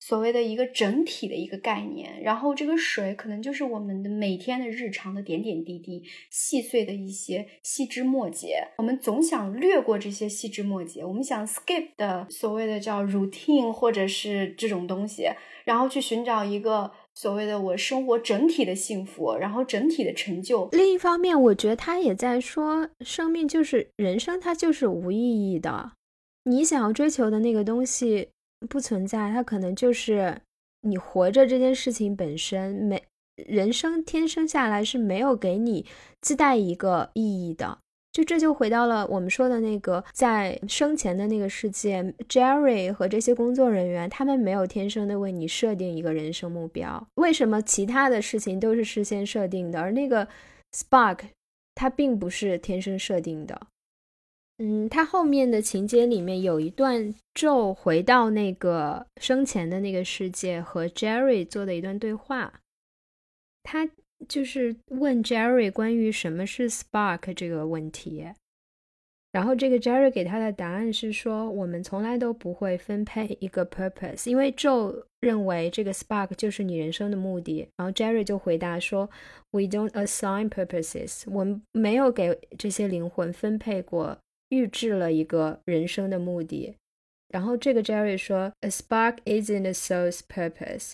[0.00, 8.68] 所谓的一个整体的一个概念，然后这个水可能就是我们的每天的日常的点点滴滴、细碎的一些细枝末节。
[8.78, 15.24] 我们总想略过这些细枝末节，我们想 skip 的所谓的叫 routine 或者是这种东西，
[15.64, 20.68] 然后去寻找一个所谓的我生活整体的幸福，然后整体的成就。
[20.72, 25.92] 另一方面，我觉得他也在说，生命就是人生，它就是无意义的。
[26.44, 28.28] 你想要追求的那个东西。
[28.68, 30.40] 不存在，它可能就是
[30.82, 33.02] 你活着这件事情本身，没
[33.46, 35.86] 人生天生下来是没有给你
[36.20, 37.78] 自带一个意义的。
[38.10, 47.06] 就这就回到了我们说的那个在生前的那个世界，Jerry 和这些工作人员，他们没有天生的为你设定一个人生目标。
[47.14, 50.26] 为什么其他的事情都是事先设定的，而那个
[50.72, 51.20] Spark
[51.76, 53.68] 它并不是天生设定的？
[54.60, 62.60] 嗯，他后面的情节里面有一段咒回到那个生前的那个世界和 Jerry 做的一段对话，
[63.62, 63.88] 他
[64.28, 68.26] 就是问 Jerry 关于什么是 Spark 这个问题。
[69.30, 77.68] 然后这个 Jerry 给他的答案是说，我们从来都不会分配一个 purpose，因为 Joe 认为这个 spark 就是你人生的目的。
[77.76, 79.08] 然后 Jerry 就回答说
[79.52, 84.18] ，We don't assign purposes，我们没有给这些灵魂分配过
[84.49, 86.75] 预制了一个人生的目的。
[87.29, 90.93] 然后这个 Jerry 说，A spark isn't a soul's purpose.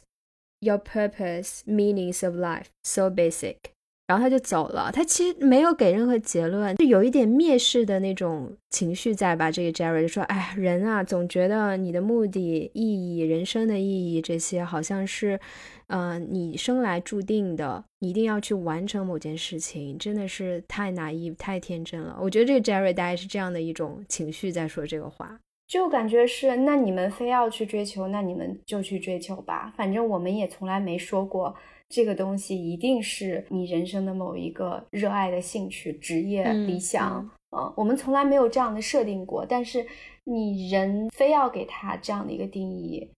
[0.61, 3.57] Your purpose, meanings of life, so basic.
[4.06, 9.50] 然后他就走了，他其实没有给任何结论，就有一点蔑视的那种情绪在吧？
[9.50, 15.40] 这个 Jerry 就说：“哎，人啊，总觉得你的目的、意义、人生的意义这些，好像是，
[15.86, 31.54] 嗯，你生来注定的，你一定要去完成某件事情，真的是太 naive、太天真了。”我觉得这个 Jerry 大概是这样的一种情绪在说这个话，就感觉是，那你们非要去追求，那你们就去追求吧，反正我们也从来没说过。
[31.88, 39.46] 这个东西一定是你人生的某一个热爱的兴趣、职业、理想，嗯，我们从来没有这样的设定过。
[39.46, 39.86] 但是
[40.24, 43.08] 你人非要给他这样的一个定义，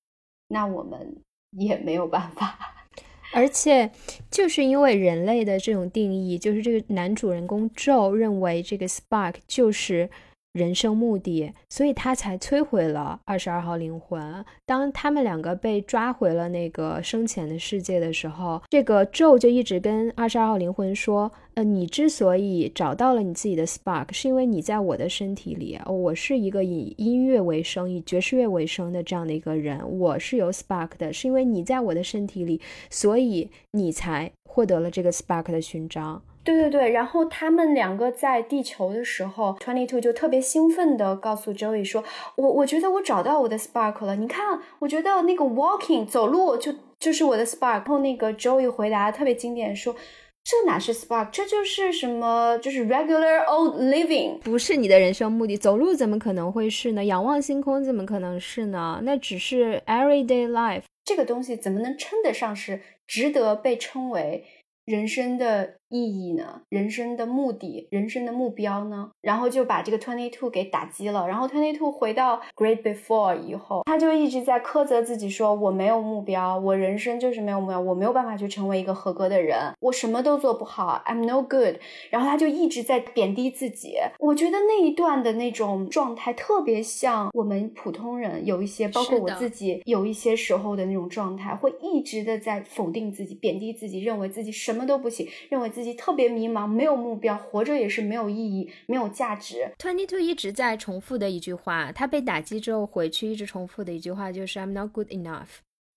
[0.48, 1.16] 那我们
[1.58, 2.58] 也没有办法。
[3.32, 3.90] 而且
[4.30, 10.10] 就是因为人类的这种定义，就是这个男主人公 Joe 认为这个 Spark 就是。
[10.56, 14.42] 人生目的，所以他才摧毁了二十二号灵魂。
[14.64, 25.78] 当他们两个被抓回了那个生前的世界的时候，这个咒就一直跟二十二号灵魂说：“呃，你之所以找到了你自己的 spark，是因为你在我的身体里。
[25.86, 42.04] 我是一个以音乐为生、以爵士乐为生的这样的一个人，我是有 spark 的，是因为你在我的身体里，所以你才获得了这个 spark 的勋章。”对对对，然后他们两个在地球的时候，Twenty Two 就特别兴奋的告诉 Joey 说
[42.38, 49.96] ：“我我觉得我找到我的 spark 了，你看，我觉得那个 walking 走路就就是我的 spark。”然后那个 Joey 回答特别经典说
[50.44, 55.56] ：“这哪是 spark，这就是什么，就是 regular old living，不是你的人生目的。
[55.56, 57.04] 走路怎么可能会是呢？
[57.04, 59.00] 仰望星空怎么可能是呢？
[59.02, 64.44] 那只是 everyday life，这个东西怎么能称得上是值得被称为？”
[64.86, 66.62] 人生的意义呢？
[66.68, 69.10] 人生的目的、人生的目标呢？
[69.20, 71.26] 然后就把这个 Twenty Two 给打击了。
[71.26, 81.76] 然后 Twenty Two 回到 Great Before 以后，他就一直在苛责自己，说我没有目标，我人生就是没有目标，我没有办法去成为一个合格的人，我什么都做不好，I'm no good。
[82.10, 83.96] 然后他就一直在贬低自己。
[84.20, 99.72] 我觉得那一段的那种状态特别像我们普通人有一些，包括我自己有一些时候的那种状态，会一直的在否定自己、贬低自己，认为自己什么都不行，认为自己特别迷茫，没有目标，活着也是没有意义、没有价值。
[99.78, 105.46] Twenty Two 一直在重复的一句话，他被打击之后回去一直重复的一句话就是 "I'm not good enough"。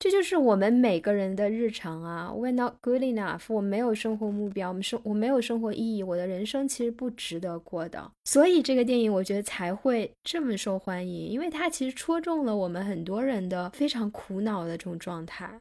[0.01, 3.41] 这就是我们每个人的日常啊，We're not good enough。
[3.49, 8.09] 我没有生活目标，我们生我没有生活意义，我的人生其实不值得过的。
[8.23, 15.59] 所以这个电影我觉得才会这么受欢迎，因为它其实戳中了我们很多人的非常苦恼的这种状态，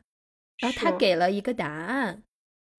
[0.60, 2.22] 然后他给了一个答案。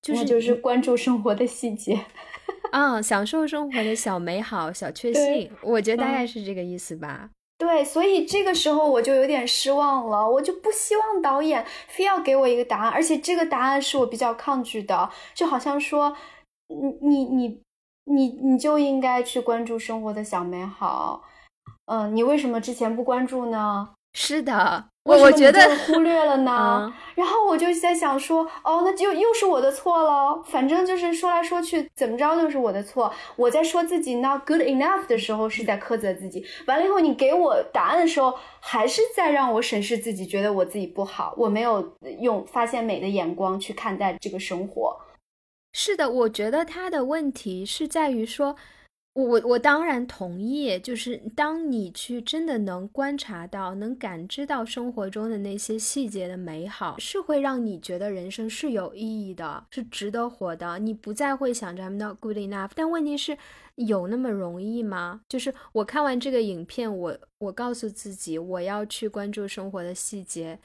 [0.01, 1.99] 就是就是关注生活的细节，
[2.71, 7.29] 啊，享受生活的小美好、小确幸，我觉得大概是这个意思吧。
[7.57, 16.15] 对，所以这个时候我就有点失望了，我就不希望导演非要给我一个答案，而且这个答案是我比较抗拒的，就好像说，
[16.69, 17.61] 你你你
[18.05, 21.23] 你你就应该去关注生活的小美好，
[21.87, 23.89] 嗯，你为什么之前不关注呢？
[24.13, 24.88] 是的。
[25.09, 30.43] 我我觉得忽略了呢，然后我就在想说，哦，那就又是我的错了。
[30.43, 33.11] 反正就是说来说去，怎么着都是我的错。
[33.35, 44.95] 我在说自己 not good enough 的时候，是在苛责自己；完了以后，你给我答案的时候，还是在让我审视自己，觉得我自己不好，我没有用发现美的眼光去看待这个生活。
[45.73, 48.55] 是的，我觉得他的问题是在于说。
[49.13, 60.79] 我我我当然同意，就是当你去真的能观察到、能感知到生活中的那些细节的美好，是会让你觉得人生是有意义的，是值得活的。
[60.79, 62.71] 你不再会想着 I'm not good enough。
[62.75, 63.37] 但问题是，
[63.75, 65.21] 有那么容易吗？
[65.27, 70.59] 就是我看完这个影片，我我告诉自己，我要去关注生活的细节、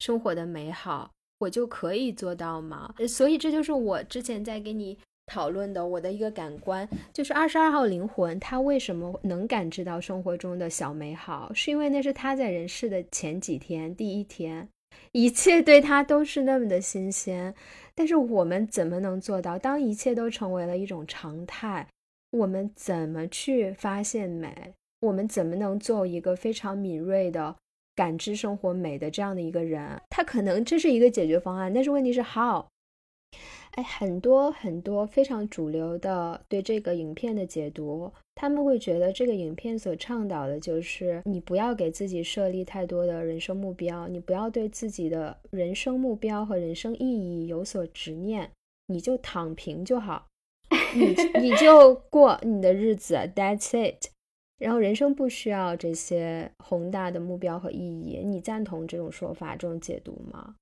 [0.00, 2.92] 生活的美好，我就可以做到吗？
[3.08, 4.98] 所以这就是我之前在给你。
[5.26, 11.50] 讨论的我的一个感官就是二十二号灵魂，他为什么能感知到生活中的小美好？
[11.54, 14.68] 是因为那是他在人世的前几天，第一天，
[15.12, 17.54] 一切对他都是那么的新鲜。
[17.94, 19.58] 但是我们怎么能做到？
[19.58, 21.86] 当一切都成为了一种常态，
[22.30, 24.74] 我们怎么去发现美？
[25.00, 27.54] 我们怎么能做一个非常敏锐的
[27.94, 30.00] 感知生活美的这样的一个人？
[30.10, 32.64] 他可能这是一个解决方案，但是问题是 how？
[33.72, 48.50] 哎，很多很多非常主流的对这个影片的解读，他们会觉得这个影片所倡导的就是你不要给自己设立太多的人生目标，你不要对自己的人生目标和人生意义有所执念，
[48.86, 50.28] 你就躺平就好，
[50.94, 54.10] 你你就过你的日子，That's it。
[54.56, 60.54] 然后人生不需要这些宏大的目标和意义，你赞同这种说法、这种解读吗？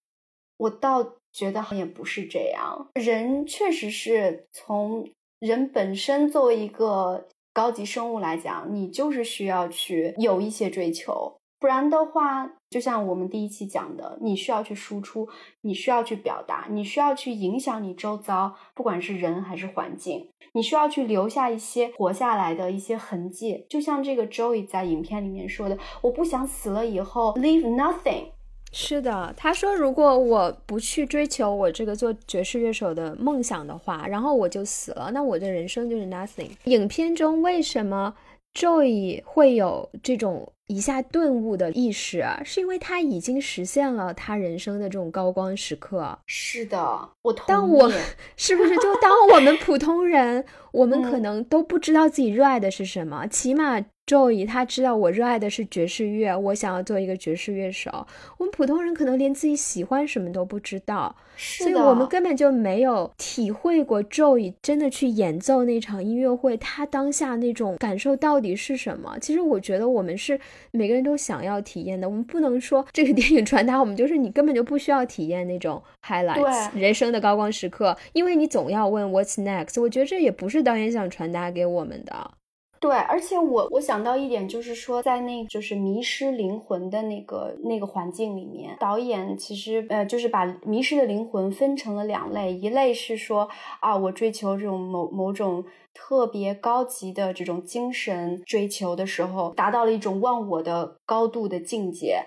[0.56, 5.08] 我倒觉得也不是这样，人确实是从
[5.40, 15.28] 人本身作为一个高级生物来讲，你就是需要去有一些追求，不然的话，就像我们第一期讲的，你需要去输出，
[15.62, 23.66] 你需要去表达，你需要去影响你周遭，不管是人还是环境，你需要去留下一些活下来的一些痕迹。
[23.68, 28.26] 就像这个 Joey 在影片里面说的：“我不想死了以后 leave nothing。”
[28.72, 36.50] 是的，他说，如果我不去追求我这个做爵士乐手的梦想的话，然后我就死了，那我的人生就是 nothing。
[36.64, 38.14] 影片中为什么
[38.54, 40.52] Joy 会有这种？
[40.68, 46.18] 一下顿悟的意识，是因为他已经实现了他人生的这种高光时刻。
[46.26, 47.44] 是的，我同意。
[47.48, 47.92] 但我
[48.38, 53.84] 是不是就当我们普通人，我们可能都不知道自己热爱的是什么，起码。
[54.04, 58.06] Joey 他知道我热爱的是爵士乐，我想要做一个爵士乐手。
[58.36, 69.16] 我们普通人可能连自己喜欢什么都不知道，所以我们根本就没有体会过 Joey 真的去演奏那场音乐会，他当下那种感受到底是什么。
[69.20, 70.38] 其实我觉得我们是
[70.72, 72.08] 每个人都想要体验的。
[72.08, 79.80] 我们不能说这个电影传达我们就是你根本就不需要体验那种 highlights 人生的高光时刻，因为你总要问 What's next。
[79.80, 82.32] 我觉得这也不是导演想传达给我们的。
[82.82, 95.64] 对，而且我我想到一点，就是说，在那就是迷失灵魂的那个那个环境里面，导演其实呃，就是把迷失的灵魂分成了两类，一类是说啊，我追求这种某某种
[95.94, 102.24] 特别高级的这种精神追求的时候，达到了一种忘我的高度的境界。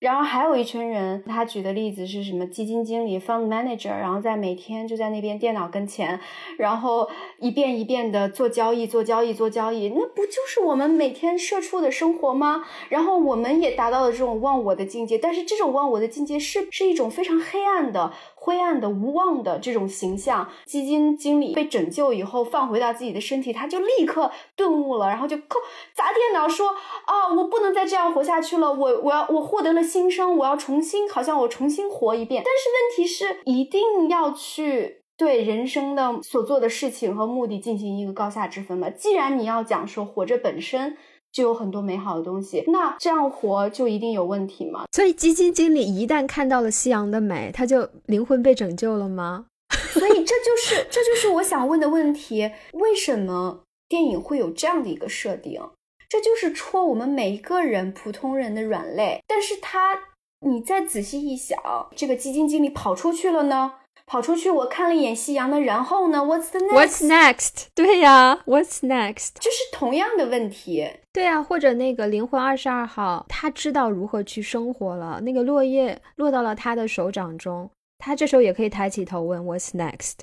[0.00, 2.46] 然后还有一群人，他举的例子是什么？
[2.46, 6.18] 基金经理、fund manager，然后在每天就在那边电脑跟前，
[6.56, 7.06] 然后
[7.38, 12.64] 一遍一遍的做交易、做交易、做交易，那不就是我们每天社畜的生活吗？
[12.88, 18.14] 然后我们也达到了这种忘我的境界，但是这种忘我的境界是是一种非常黑暗的。
[18.42, 25.60] 灰暗的、无望的这种形象，基金经理被拯救以后，放回到自己的身体，他就立刻顿悟了，然后就扣
[25.94, 26.70] 砸电脑说
[27.04, 38.88] ：“啊，我不能再这样活下去了，我我要我获得了新生，我要重新，好像我重新活一遍。”但是问题是，一定要去对人生的所做的事情和目的进行一个高下之分嘛？
[38.88, 40.96] 既然你要讲说活着本身。
[41.32, 44.84] 就有很多美好的东西，那这样活就一定有问题吗？
[44.92, 49.46] 所以基金经理一旦看到了夕阳的美，他就灵魂被拯救了吗？
[49.92, 55.60] 所以这就是这就是我想问的问题：为什么电影会有这样的一个设定？
[56.08, 59.22] 这就是戳我们每一个人普通人的软肋。
[59.28, 59.96] 但是他，
[60.44, 61.56] 你再仔细一想，
[61.94, 63.74] 这个基金经理跑出去了呢？
[64.10, 67.66] 跑出去，我看了一眼夕阳的，然后呢？What's the next？What's next？
[67.76, 69.34] 对呀，What's next？
[69.38, 70.84] 就是同样的问题。
[71.12, 75.20] 对啊，或者那个灵魂二十二号，他知道如何去生活了。
[75.20, 80.14] 那个落叶落到了他的手掌中，他这时候也可以抬起头问 What's next？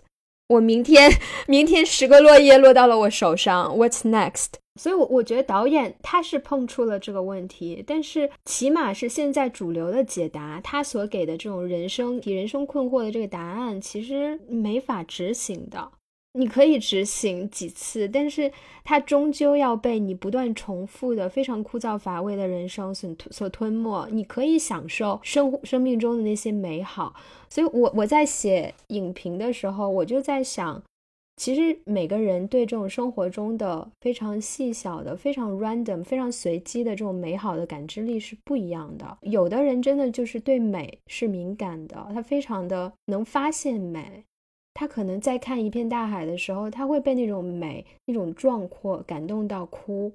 [0.48, 1.12] 我明天，
[1.46, 4.54] 明天十个落叶落到了我手上，What's next？
[4.80, 15.92] 所以，我我觉得导演他是碰触了这个问题，但是起码是现在主流的解答，他所给的这种人生提人生困惑的这个答案，其实没法执行的。
[16.38, 18.52] 你可以执行几次，但是
[18.84, 24.08] 它终究要被你不断重复的非常枯燥乏味的人生所所吞没。
[24.12, 27.16] 你可以享受生生命中的那些美好。
[27.50, 30.84] 所以，我我在写影评的时候，我就在想。
[31.40, 39.16] 其实每个人对这种生活中的非常细小的、非常 random、非常随机的这种美好的感知力是不一样的。
[39.22, 44.24] 有的人真的就是对美是敏感的，他非常的能发现美。
[44.80, 50.12] 他可能在看一片大海的时候，他会被那种美、那种壮阔感动到哭。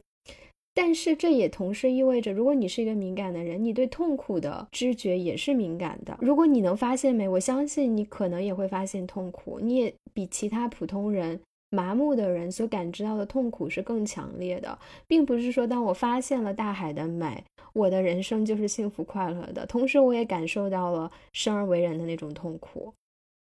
[0.72, 6.16] 但是这也同时意味着，如果你是一个敏感的人，你对痛苦的知觉也是敏感的。
[6.20, 9.58] 如果你能发现美，我相信你可能也会发现痛苦。
[9.60, 11.40] 你也比其他普通人、
[11.70, 17.42] 麻木的人所感知到的痛苦是更强烈的，并不是说当我发现了大海的美，
[17.72, 19.66] 我的人生就是幸福快乐的。
[19.66, 22.94] 同时，我也感受到了生而为人的那种痛苦。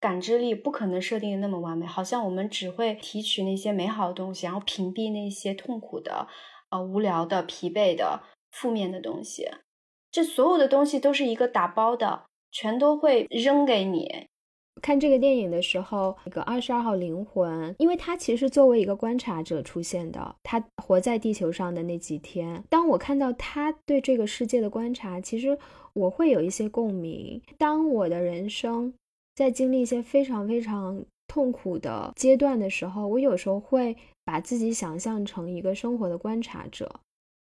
[0.00, 6.28] 感知力不可能设定的那么完美，好像我们只会提取那些美好的东西，然后屏蔽那些痛苦的。
[6.68, 9.48] 呃无聊的、疲惫的、负面的东西。
[10.10, 14.26] 这所有的东西都是一个打包的，全都会扔给你。
[14.82, 25.56] 看这个电影的时候，那个二十二号灵魂，因为他其实作为一个观察者出现的，他活在地球上的那几天，当我看到他对这个世界的观察，其实
[25.94, 27.40] 我会有一些共鸣。
[27.56, 28.92] 当我的人生
[29.36, 37.00] 在经历一些非常非常痛苦的阶段的时候，我有时候会把自己想象成一个生活的观察者，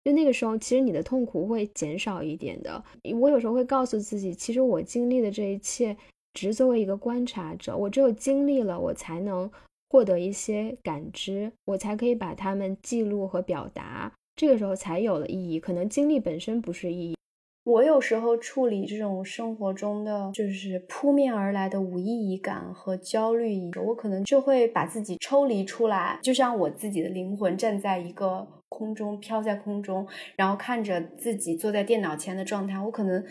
[0.05, 2.82] 就那个时候，其实你的痛苦会减少一点的。
[3.20, 5.95] 我有时候会告诉自己，其实我经历的这一切。
[6.32, 9.51] 只是作为一个观察者，我只有经历了，我才能
[9.88, 15.59] 获得一些感知，我才可以把它们记录和表达，这个时候才有了意义。
[15.59, 17.16] 可能经历本身不是意义。
[17.64, 30.06] 我有时候处理这种生活中的就是扑面而来的无意义感和焦虑，我可能就会把自己抽离出来，就像我自己的灵魂站在一个空中，飘在空中，
[30.36, 33.24] 然后看着自己坐在电脑前的状态，我可能。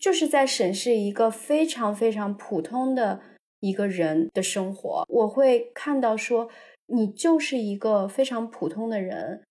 [0.00, 3.20] 就是在审视一个非常非常普通的
[3.60, 6.48] 一个人的生活，我会看到说，
[6.86, 9.42] 你就是一个非常普通的人，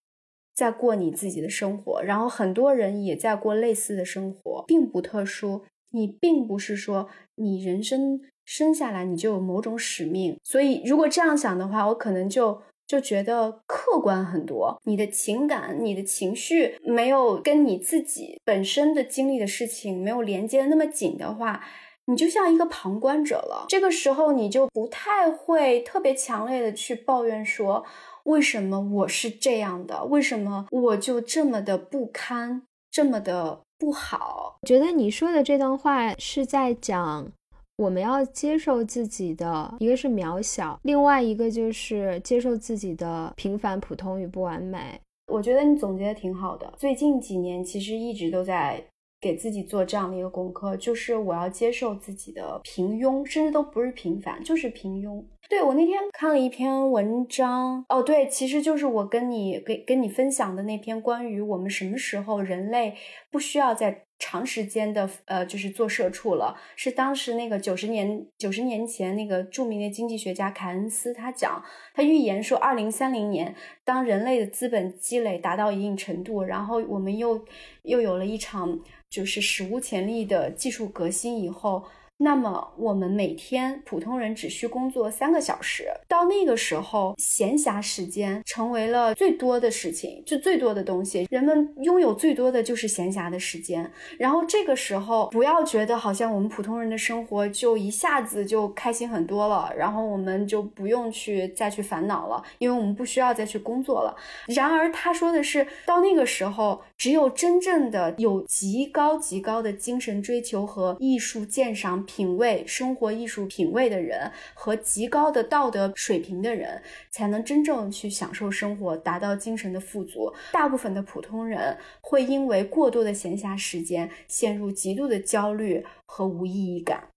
[0.59, 5.63] 在过你自己的生活，然后很多人也在过类似的生活，并不特殊。
[5.91, 12.61] 你并不是说你人生生下来你就有某种使命，所以如果这样想的话，我可能就。
[12.89, 21.63] 就觉得客观很多，你的情感、你的情绪没有跟你自己本身的经历的事情没有连接的那么紧的话，
[22.07, 23.67] 你就像一个旁观者了。
[23.69, 27.85] 这个时候，你就不太会特别强烈的去抱怨说，
[28.29, 30.05] 为什么我是这样的？
[30.05, 32.61] 为什么我就这么的不堪，
[32.91, 34.57] 这么的不好？
[34.61, 37.31] 我觉得你说的这段话是在讲。
[37.77, 44.99] 我们要接受自己的，一个是渺小，另外一个就是接受自己的平凡、普通与不完美。
[45.31, 46.73] 我觉得你总结的挺好的。
[46.77, 48.83] 最近几年其实一直都在
[49.21, 55.23] 给自己做这样的一个功课，就是我要接受自己的平庸，甚至都不是平凡，就是平庸。
[55.49, 62.95] 对我那天看了一篇文章，哦，对，其实就是我跟你跟跟你分享的那篇关于我们什么时候人类
[63.31, 64.05] 不需要在。
[64.21, 71.63] 长时间的呃，就是做社畜了，是当时那个九十年九十年前那个著名的经济学家凯恩斯他讲，
[71.93, 73.55] 他预言说，二零三零年
[73.85, 77.45] 当人类的资本积累达到一定程度，然后我们又
[77.83, 78.77] 又有了一场
[79.09, 81.83] 就是史无前例的技术革新以后。
[82.21, 93.89] 那么我们每天普通人只需工作三个小时，到那个时候，闲暇时间成为了最多的事情，就最多的东西，人们拥有最多的就是闲暇的时间。
[94.17, 104.13] 然后这个时候，不要觉得好像我们普通人的生活就一下子就开心很多了，然后我们就不用去再去烦恼了，因为我们不需要再去工作了。
[104.47, 112.05] 然而他说的是，到那个时候，只有真正的有极高极高的精神追求和艺术鉴赏。
[112.09, 116.81] 品味生活艺术品味的人和极高的道德水平的人，
[117.11, 120.33] 才能真正去享受生活，达到精神的富足。
[120.51, 127.09] 大部分的普通人会因为过多的闲暇时间，陷入极度的焦虑和无意义感。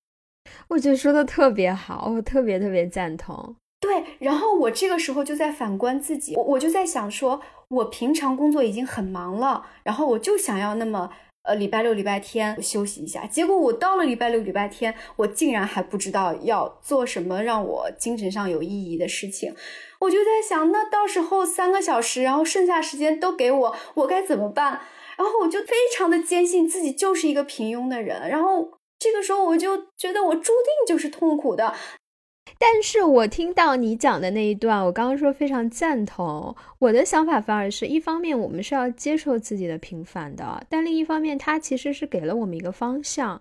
[0.68, 3.56] 我觉得说的特别好，我特别特别赞同。
[3.80, 11.10] 对，然后我这个时候就在反观自己，我我就在想，说我平常工作已经很忙了，然后我就想要那么。
[11.42, 19.54] 呃，礼拜六、礼拜天休息一下，结果我到了礼拜六、礼拜天，我竟然还不知道要做什么让我精神上有意义的事情。
[19.98, 24.82] 我就在想，那到时候三个小时，然后剩下时间都给我，我该怎么办？
[25.18, 31.74] 然后我就非常的坚信自己就是一个平庸的人，然后这个时候我就觉得我注定就是痛苦的。
[32.58, 36.54] 但是我听到你讲的那一段，我刚刚说非常赞同。
[36.78, 43.40] 我的想法反而是一方面，我们是要接受自己的平凡的，但另一方面，它其实是给了我们一个方向，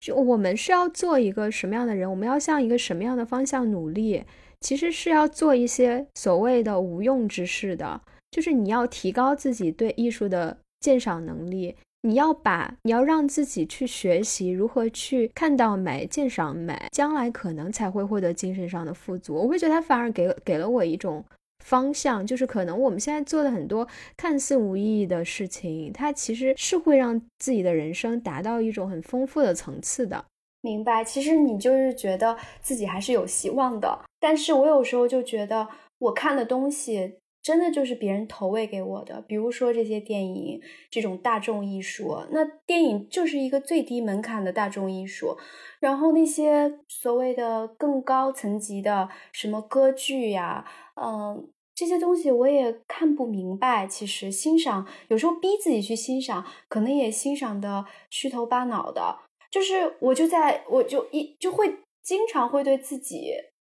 [0.00, 4.24] 就我们是要做一个什么样的人，我们要向一个什么样的方向努力，
[4.60, 11.74] 其实是要做一些所谓的无用之事的，就是你要提高自己对艺术的鉴赏能力。
[12.04, 19.34] 你要把你要让自己去学习如何去看到美、鉴赏美，将来可能才会获得精神上的富足。
[19.34, 21.24] 我会觉得它反而给给了我一种
[21.64, 23.86] 方向，就是可能我们现在做的很多
[24.16, 30.24] 看似无意义的事情，它其实是会让自己的人生达到一种很丰富的层次的。
[30.60, 37.18] 明白，其实你就是觉得自己还是有希望的，但是我有时候就觉得我看的东西。
[37.42, 42.24] 真的就是别人投喂给我的，比如说这些电影，这种大众艺术。
[42.30, 45.36] 那电影就是一个最低门槛的大众艺术，
[45.80, 50.64] 然后那些所谓的更高层级的什么歌剧呀，
[50.94, 53.88] 嗯，这些东西我也看不明白。
[53.88, 59.18] 其实欣赏有时候逼自己去欣赏，可能也欣赏的虚头巴脑的。
[59.50, 63.32] 就是我就在我就一就会经常会对自己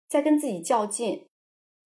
[0.09, 1.25] 在跟自己较劲，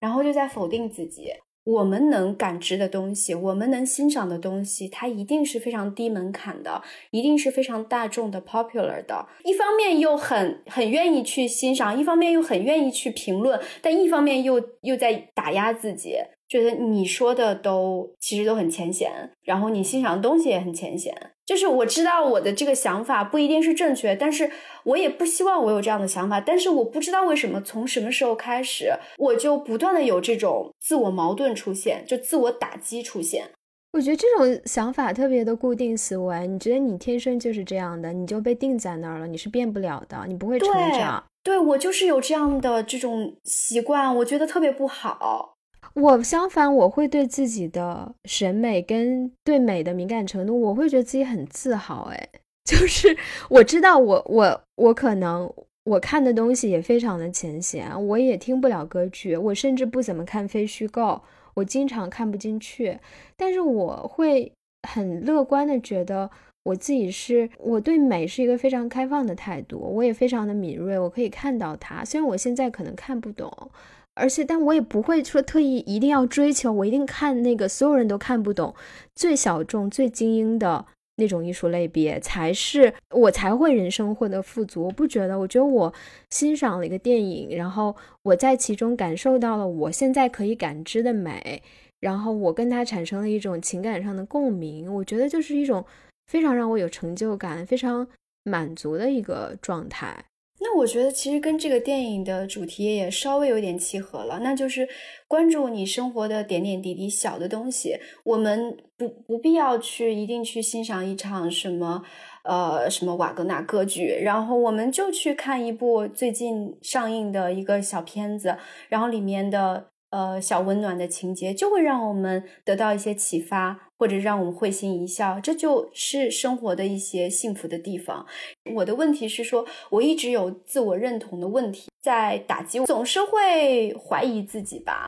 [0.00, 1.32] 然后就在否定自己。
[1.66, 9.26] 我们能感知的东西，我们能欣赏的东西，它一定是非常低门槛的，一定是非常大众的、popular 的。
[9.42, 16.14] 一方面又很很愿意去欣赏，一方面又很愿意去评论，但一方面又又在打压自己。
[16.48, 19.10] 觉得你说的都其实都很浅显，
[19.42, 21.12] 然后你欣赏的东西也很浅显。
[21.46, 24.50] 就是我知道我的这个想法不一定是正确，但是
[24.82, 26.40] 我也不希望我有这样的想法。
[26.40, 33.50] 但是我不知道为什么从什么时候开始，我就不断的有这种自我矛盾出现，就自我打击出现。
[33.92, 41.24] 我觉得这种想法特别的固定思维，你觉得你天生就是这样的，你就被定在那儿了，你是变不了的，你不会成长。
[41.42, 45.55] 对我就是有这样的这种习惯，我觉得特别不好。
[45.98, 52.10] 我相反，我会对自己的审美跟对美的敏感程度，我会觉得自己很自豪。
[52.12, 52.28] 哎，
[52.64, 53.16] 就是
[53.48, 55.50] 我知道，我我我可能
[55.84, 61.22] 我看的东西也非常的浅显，我也听不了歌剧，我甚至不怎么看非虚构，
[61.54, 62.98] 我经常看不进去。
[63.34, 64.52] 但是我会
[64.86, 66.30] 很乐观的觉得，
[66.64, 72.04] 我自己是我对美是一个非常开放的态度，我也非常的敏锐，我可以看到它。
[72.04, 73.70] 虽然我现在可能看不懂。
[74.16, 78.74] 而且，但我也不会说特意一定要追求，我一定看那个所有人都看不懂、
[79.14, 80.84] 最小众、最精英的
[81.16, 84.84] 那种艺术类别，才是我才会人生获得富足。
[84.84, 85.92] 我不觉得，我觉得我
[86.30, 91.62] 欣赏了一个电影，然后我在其中感受到了我现在可以感知的美，
[92.00, 95.84] 然后我跟他产生了一种情感上的共鸣，我觉得就是一种
[96.26, 98.06] 非常让我有成就感、非常
[98.44, 100.24] 满足的一个状态。
[100.58, 104.88] 那我觉得其实跟这个电影的主题也稍微有点契合了，那就是
[105.28, 107.96] 关注你生活的点点滴滴小的东西。
[108.24, 112.02] 我们不不必要去一定去欣赏一场什么
[112.44, 118.56] 呃什么瓦格纳歌剧，然后我们就去看一部最近上映的一个小片子，
[118.88, 119.88] 然后里面的。
[120.10, 128.26] 呃，小温暖的情节就会让我们得到一些启发，或者让我们会心一笑，这就是生活的一些幸福的地方。
[128.74, 135.06] 我的问题是说，我一直有自我认同的问题在打击我，总是会怀疑自己吧。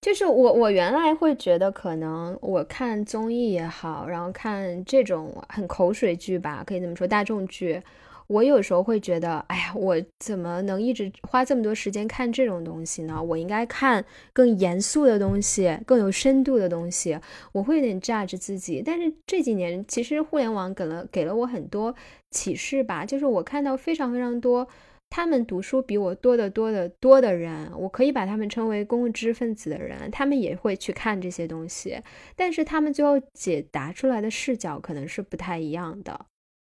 [0.00, 7.82] 就是我，我原来会觉得，可能我看综艺也好，然后看这种很口水剧吧，可以这么说，大众剧。
[8.30, 13.20] 我有时候会觉得，哎呀，我怎么能一直花这么多时间看这种东西呢？
[13.20, 17.18] 我应该看更严肃的东西，更有深度的东西。
[17.50, 18.80] 我会有点 judge 自己。
[18.86, 21.92] 但是这几年，其实互联网给了给了我很多
[22.30, 23.04] 启示吧。
[23.04, 24.68] 就是我看到非常非常多，
[25.08, 32.00] 他们读书比我多得多得多的人，我可以把他们称为公共知识分子的人，他们也会去看这些东西，
[32.36, 36.26] 但是他们最后解答出来的视角可能是不太一样的。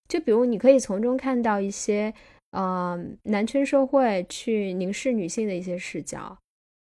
[0.09, 2.13] 就比如，你可以从中看到一些，
[2.53, 6.39] 呃，男权社会去凝视女性的一些视角，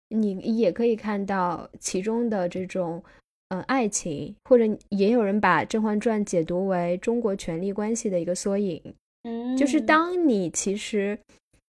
[0.09, 3.03] 你也可以看到其中的这种，
[3.49, 8.82] 嗯，爱情，或者也有人把《甄嬛传》解读为中国权力关系的一个缩影。
[9.24, 11.18] 嗯，就是当你其实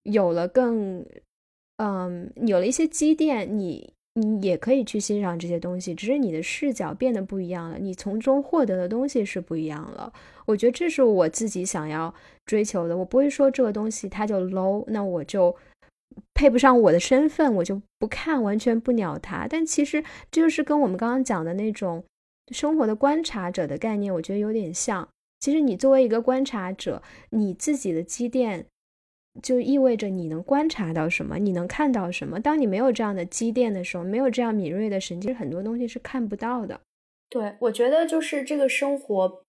[0.03, 1.05] 有了更，
[1.76, 3.92] 嗯，有了一些积淀，你。
[4.18, 10.10] 你也可以去欣赏这些东西，只是你的视角变得不一样了，你从中获得的东西是不一样了。
[10.46, 12.14] 我觉得这是我自己想要
[12.46, 12.96] 追求的。
[12.96, 15.54] 我不会说这个东西它就 low，那我就
[16.32, 19.46] 配不上我的身份，我就不看，完全不鸟它。
[19.46, 22.02] 但其实这就是跟我们刚刚讲的那种
[22.52, 25.06] 生活的观察者的概念，我觉得有点像。
[25.40, 28.66] 其实你作为一个观察者，你自己的积淀。
[29.43, 32.41] 就意味着你能观察到什么，你能看到什么。
[32.41, 36.80] 当你没有这样的积淀的时候，没有这样敏锐的神经，很多东西是看不到的。
[37.28, 39.45] 对，我觉得就是这个生活，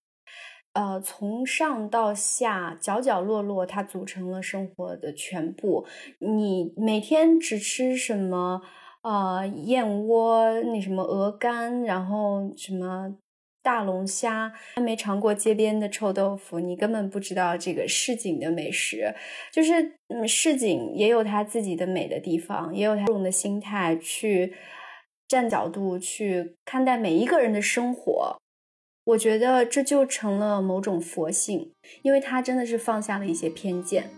[0.74, 5.86] 呃，从上到下，角角落落，它组成了生活的全部。
[6.20, 8.62] 你每天只吃什么？
[9.04, 13.16] 呃，燕窝，那什么鹅肝，然后什么？
[13.68, 19.14] 大龙虾，还没尝过街边的臭豆腐，你根本不知道这个市井的美食。
[19.52, 24.54] 就是，嗯，市井也有它自己的美的地方，也有它用的心态去
[25.28, 28.38] 站角度去看待每一个人的生活。
[29.04, 34.10] 我觉得这就成了某种佛性，因为他真的是放下了一些偏见。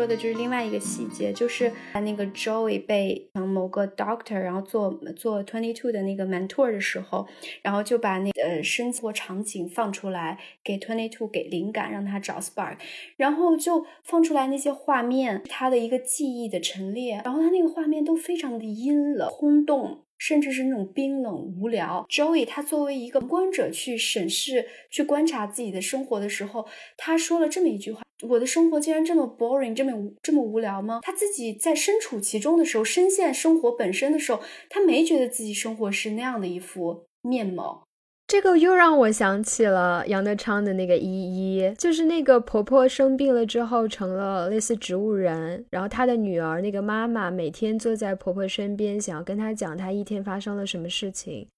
[0.00, 7.28] 说的就是另外一个细节，就是那个 Joey 被某个 doctor 然后做做 twenty two 的那个 mentor 的时候，
[7.60, 12.78] 然后就把那呃生活场景放出来，给 twenty two 给灵感，让他找 spark，
[13.18, 20.06] 然后就放出来那些画面，他的一个记忆的陈列，然后他那个画面都非常的阴冷、空洞。
[20.20, 22.06] 甚至是那种冰冷无聊。
[22.08, 37.88] Joey 他作为一个观者去审视、去观察自己的生活的时候，他说了这么一句话：“我的生活竟然这么 boring，这么这么无聊吗？”他自己在身处其中的时候，深陷生活本身的时候，他没觉得自己生活是那样的一副面貌。
[38.30, 51.48] 这个又让我想起了杨德昌的那个依依，就是那个婆婆生病了之后成了类似植物人，然后她的女儿那个妈妈每天坐在婆婆身边，想要跟她讲她一天发生了什么事情，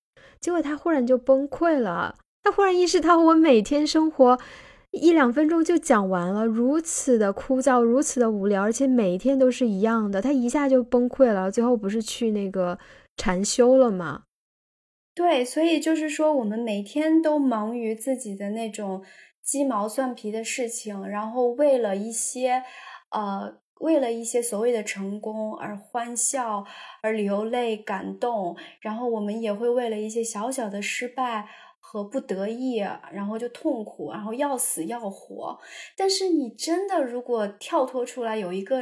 [0.41, 4.39] 结果她忽然就崩溃了，她忽然意识到我每天生活
[4.93, 12.79] 一两分钟就讲完了，如此的枯燥，如此的无聊，而且每一天都是一样的，她一下就崩溃了，最后不是去那个
[13.19, 14.23] 禅修了吗？
[15.15, 19.03] 对，所以就是说，我们每天都忙于自己的那种
[19.43, 22.63] 鸡毛蒜皮的事情，然后为了一些，
[23.11, 26.65] 呃，为了一些所谓的成功而欢笑，
[27.03, 31.49] 而流泪感动，然后我们也会为了一些小小的失败。
[31.85, 32.77] 和不得意，
[33.13, 35.59] 然后就痛苦，然后要死要活。
[35.95, 38.81] 但是你真的如果跳脱出来，有一个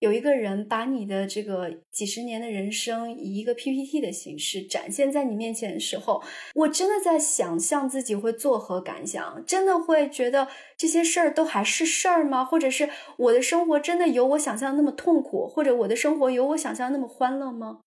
[0.00, 6.22] 有一个人把你的这个几十年的人生以一个 PPT 的形式展现在你面前的时候，
[6.54, 9.44] 我真的在想象自己会作何感想？
[9.46, 12.44] 真的会觉得这些事儿都还是事儿吗？
[12.44, 17.80] 或者是我的生活真的有我想象那么痛苦，或者我的生活有我想象那么欢乐吗？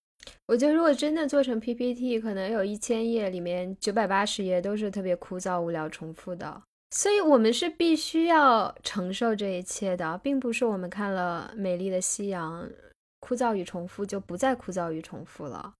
[0.47, 6.64] 我觉得，如果真的做成 PPT，可能有一千页，里面九百八十页都是特别枯燥、无聊、重复的。
[6.91, 12.63] 所以，我们是必须要承受这一切的，并不是我们看了《美丽的夕阳》，
[13.19, 15.73] 枯燥与重复就不再枯燥与重复了。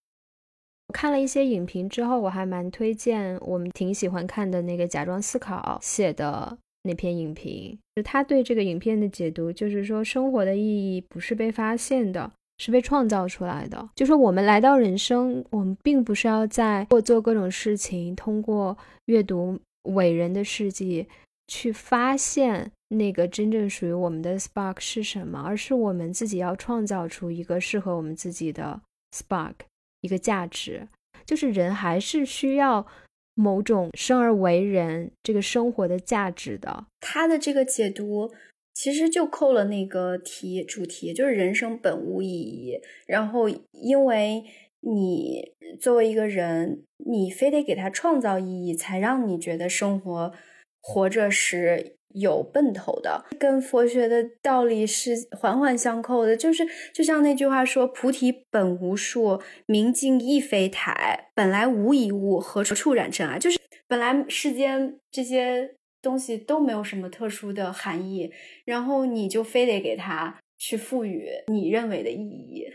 [0.88, 10.62] 我看了一些影评之后，我还蛮推荐我们挺喜欢看的那个《假装思考》写的那篇影评，就他对这个影片的解读，就是说生活的意
[10.96, 12.32] 义不是被发现的。
[12.62, 13.90] 是被创造出来的。
[13.96, 21.08] 就说我们来到人生，我们并不是要在或做各种事情，通过阅读伟人的事迹
[21.48, 28.82] 去发现那个真正属于我们的 spark 是什么，而是我们自己要创造出一个适合我们自己的
[29.16, 29.56] spark，
[30.02, 30.88] 一个价值。
[31.26, 32.86] 就是人还是需要
[33.36, 36.86] 某种生而为人这个生活的价值的。
[37.00, 38.32] 他的这个解读。
[38.72, 42.80] 其实就扣了那个题主题，就是人生本无意义。
[43.06, 44.42] 然后，因为
[44.82, 50.34] 你作为一个人，你非得给他创造意义，才让你觉得生活
[50.82, 53.26] 活着是有奔头的。
[53.40, 56.36] 跟佛学的道理是环环相扣的。
[56.36, 65.76] 就是就像那句话说：“菩提本无树，明镜亦非台，本来无一物，何处染尘埃？”就是本来世间这些。
[66.02, 68.32] 东西都没有什么特殊的含义，
[68.64, 72.66] 然后你就非得给它去赋予你认为的意义，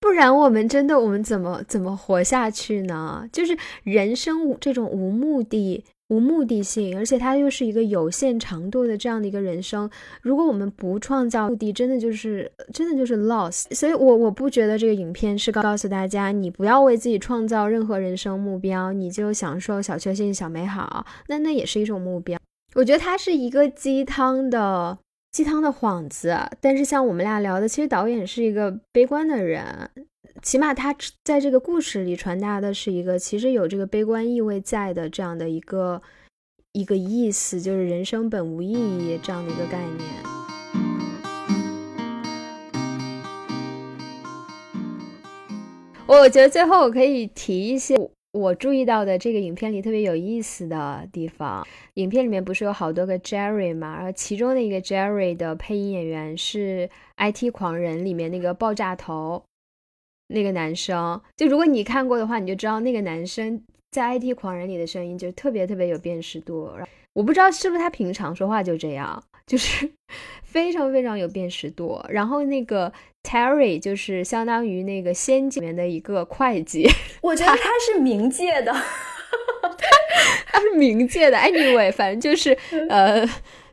[0.00, 3.28] 不然我们真的我们怎么怎么活下去呢？
[3.32, 9.90] 就是人生这种无目的、无目的性，而且它又是一个有限长度的这样的一个人生。
[10.22, 13.66] 如果我们不创造目的，真的就是真的就是 loss。
[13.74, 21.04] 所以，我我不觉得这个影片是告告诉大家，你不要为自己创造任何人生目标，你就享受小确幸、小美好。
[21.26, 22.38] 那那也是一种目标。
[22.74, 24.96] 我觉得它是一个鸡汤的
[25.38, 29.88] 鸡汤的幌子，但是像我们俩聊的，其实导演是一个悲观的人，
[30.42, 36.02] 起码他在这个故事里传达的是一个其实有这个悲观意味在的这样的一个
[36.72, 40.08] 一个意思，就是人生本无意义这样的一个概念。
[46.08, 48.10] 我觉得最后我可以提一些。
[48.38, 53.96] 我注意到的这个影片里特别有意思的地方，影片里面不是有好多个 Jerry 嘛？
[53.96, 56.88] 然后其中的一个 Jerry 的配音演员是
[57.32, 59.42] 《IT 狂人》里面那个爆炸头
[60.28, 61.20] 那个男生。
[61.36, 66.70] 就如果你看过的话，你就知道那个男生在《IT 狂人》里的声音就特别特别有辨识度。
[67.14, 69.90] 我不知道是不是他平常说话就这样，就是
[70.44, 72.00] 非常非常有辨识度。
[72.08, 72.92] 然后那个
[73.28, 76.88] Terry 就是相当于那个《仙界》里面的一个会计，
[77.20, 78.72] 我觉得他是冥界的，
[80.46, 81.36] 他是冥界的。
[81.36, 82.56] Anyway，反正就是
[82.88, 83.28] 呃，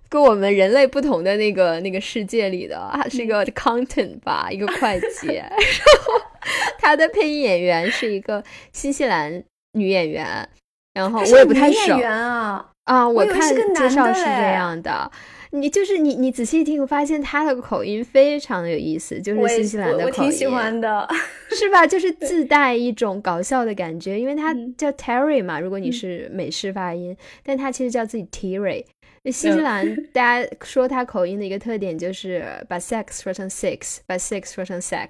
[0.09, 5.27] 跟我们人类不同的那个那个世界里的，他是一个 accountant 吧，一个会计。
[5.39, 6.21] 然后
[6.77, 8.43] 他的配音演员是一个
[8.73, 9.41] 新西兰
[9.71, 10.49] 女演员。
[10.93, 15.11] 然后我也不太熟啊，啊，我看介绍是这样的。
[15.55, 21.07] 你就是你，你仔细听，我发现他的口音非常有意思，就是新西兰的口音，我挺喜欢的，
[21.51, 21.87] 是吧？
[21.87, 28.85] 就是自带一种搞笑的感觉，因为他叫 Terry 嘛，如果你是美式发音，但他其实叫自己 Terry。
[29.31, 35.07] 新西兰 大家说他口音的一个特点就是把 sex 说成 six，把 six 说成 sex。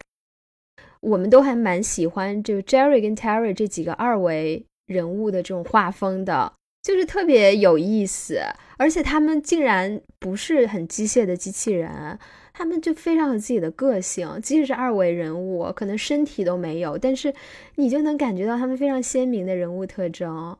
[1.02, 6.54] 我们都还蛮喜欢就 Jerry 跟 Terry 这几个二维人物的这种画风的。
[6.86, 8.40] 就是特别有意思，
[8.78, 12.20] 而且他们竟然不是很机械的机器人，
[12.54, 17.34] 他们就非常有自己的个性，即使是二维人物，可能身体都没有，但是
[17.78, 20.56] 你就能感觉到他们非常鲜明的人物特征。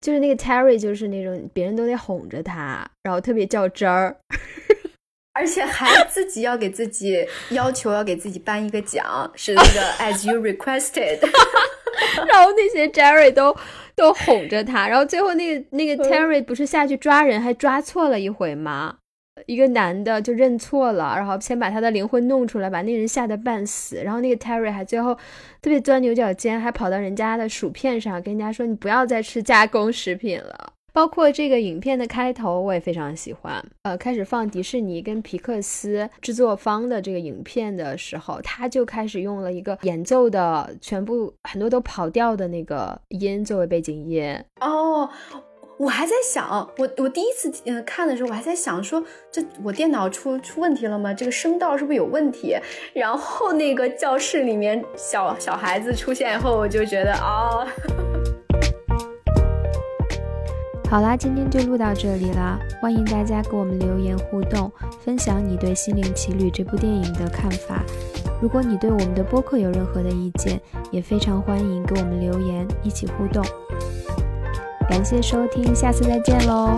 [0.00, 4.16] 就是那个 Terry，就是那种别人都得哄着他，然后特别较真儿，
[5.34, 11.20] 而且还自己要给自己要求要给自己颁一个奖，是那个 As you requested，
[12.28, 13.56] 然后那些 Jerry 都。
[13.98, 18.94] 都哄着他， 然后最后那个那个 Terry 不是下去抓人，还抓错了一回吗？
[19.46, 23.96] 一个男的就认错了，然后先把他的灵魂弄出来，把那人吓得半死。
[23.96, 25.16] 然后那个 Terry 还最后
[25.60, 33.64] 特别钻牛角尖，还跑到人家的薯片上跟人家说：“你不要再吃加工食品了。”包括这个影片的开头，我也非常喜欢。
[33.82, 44.34] 呃，开始放迪士尼跟皮克斯制作方的这个影片的时候，他就开始用了一个演奏的全部很多都跑调的那个音作为背景音。
[44.60, 45.08] 哦，
[45.78, 51.14] 我还在想，我我第一次呃看的时候，我还在想说，这我电脑出出问题了吗？
[51.14, 52.56] 这个声道是不是有问题？
[52.92, 57.66] 然后那个教室里面小小孩子出现以后，我就觉得啊。
[60.90, 62.58] 好啦，今天就录到这里啦！
[62.80, 64.72] 欢迎大家给我们留言互动，
[65.04, 67.82] 分享你对《心灵奇旅》这部电影的看法。
[68.40, 70.58] 如果你对我们的播客有任何的意见，
[70.90, 73.44] 也非常欢迎给我们留言，一起互动。
[74.88, 76.74] 感谢收听，下次再见喽！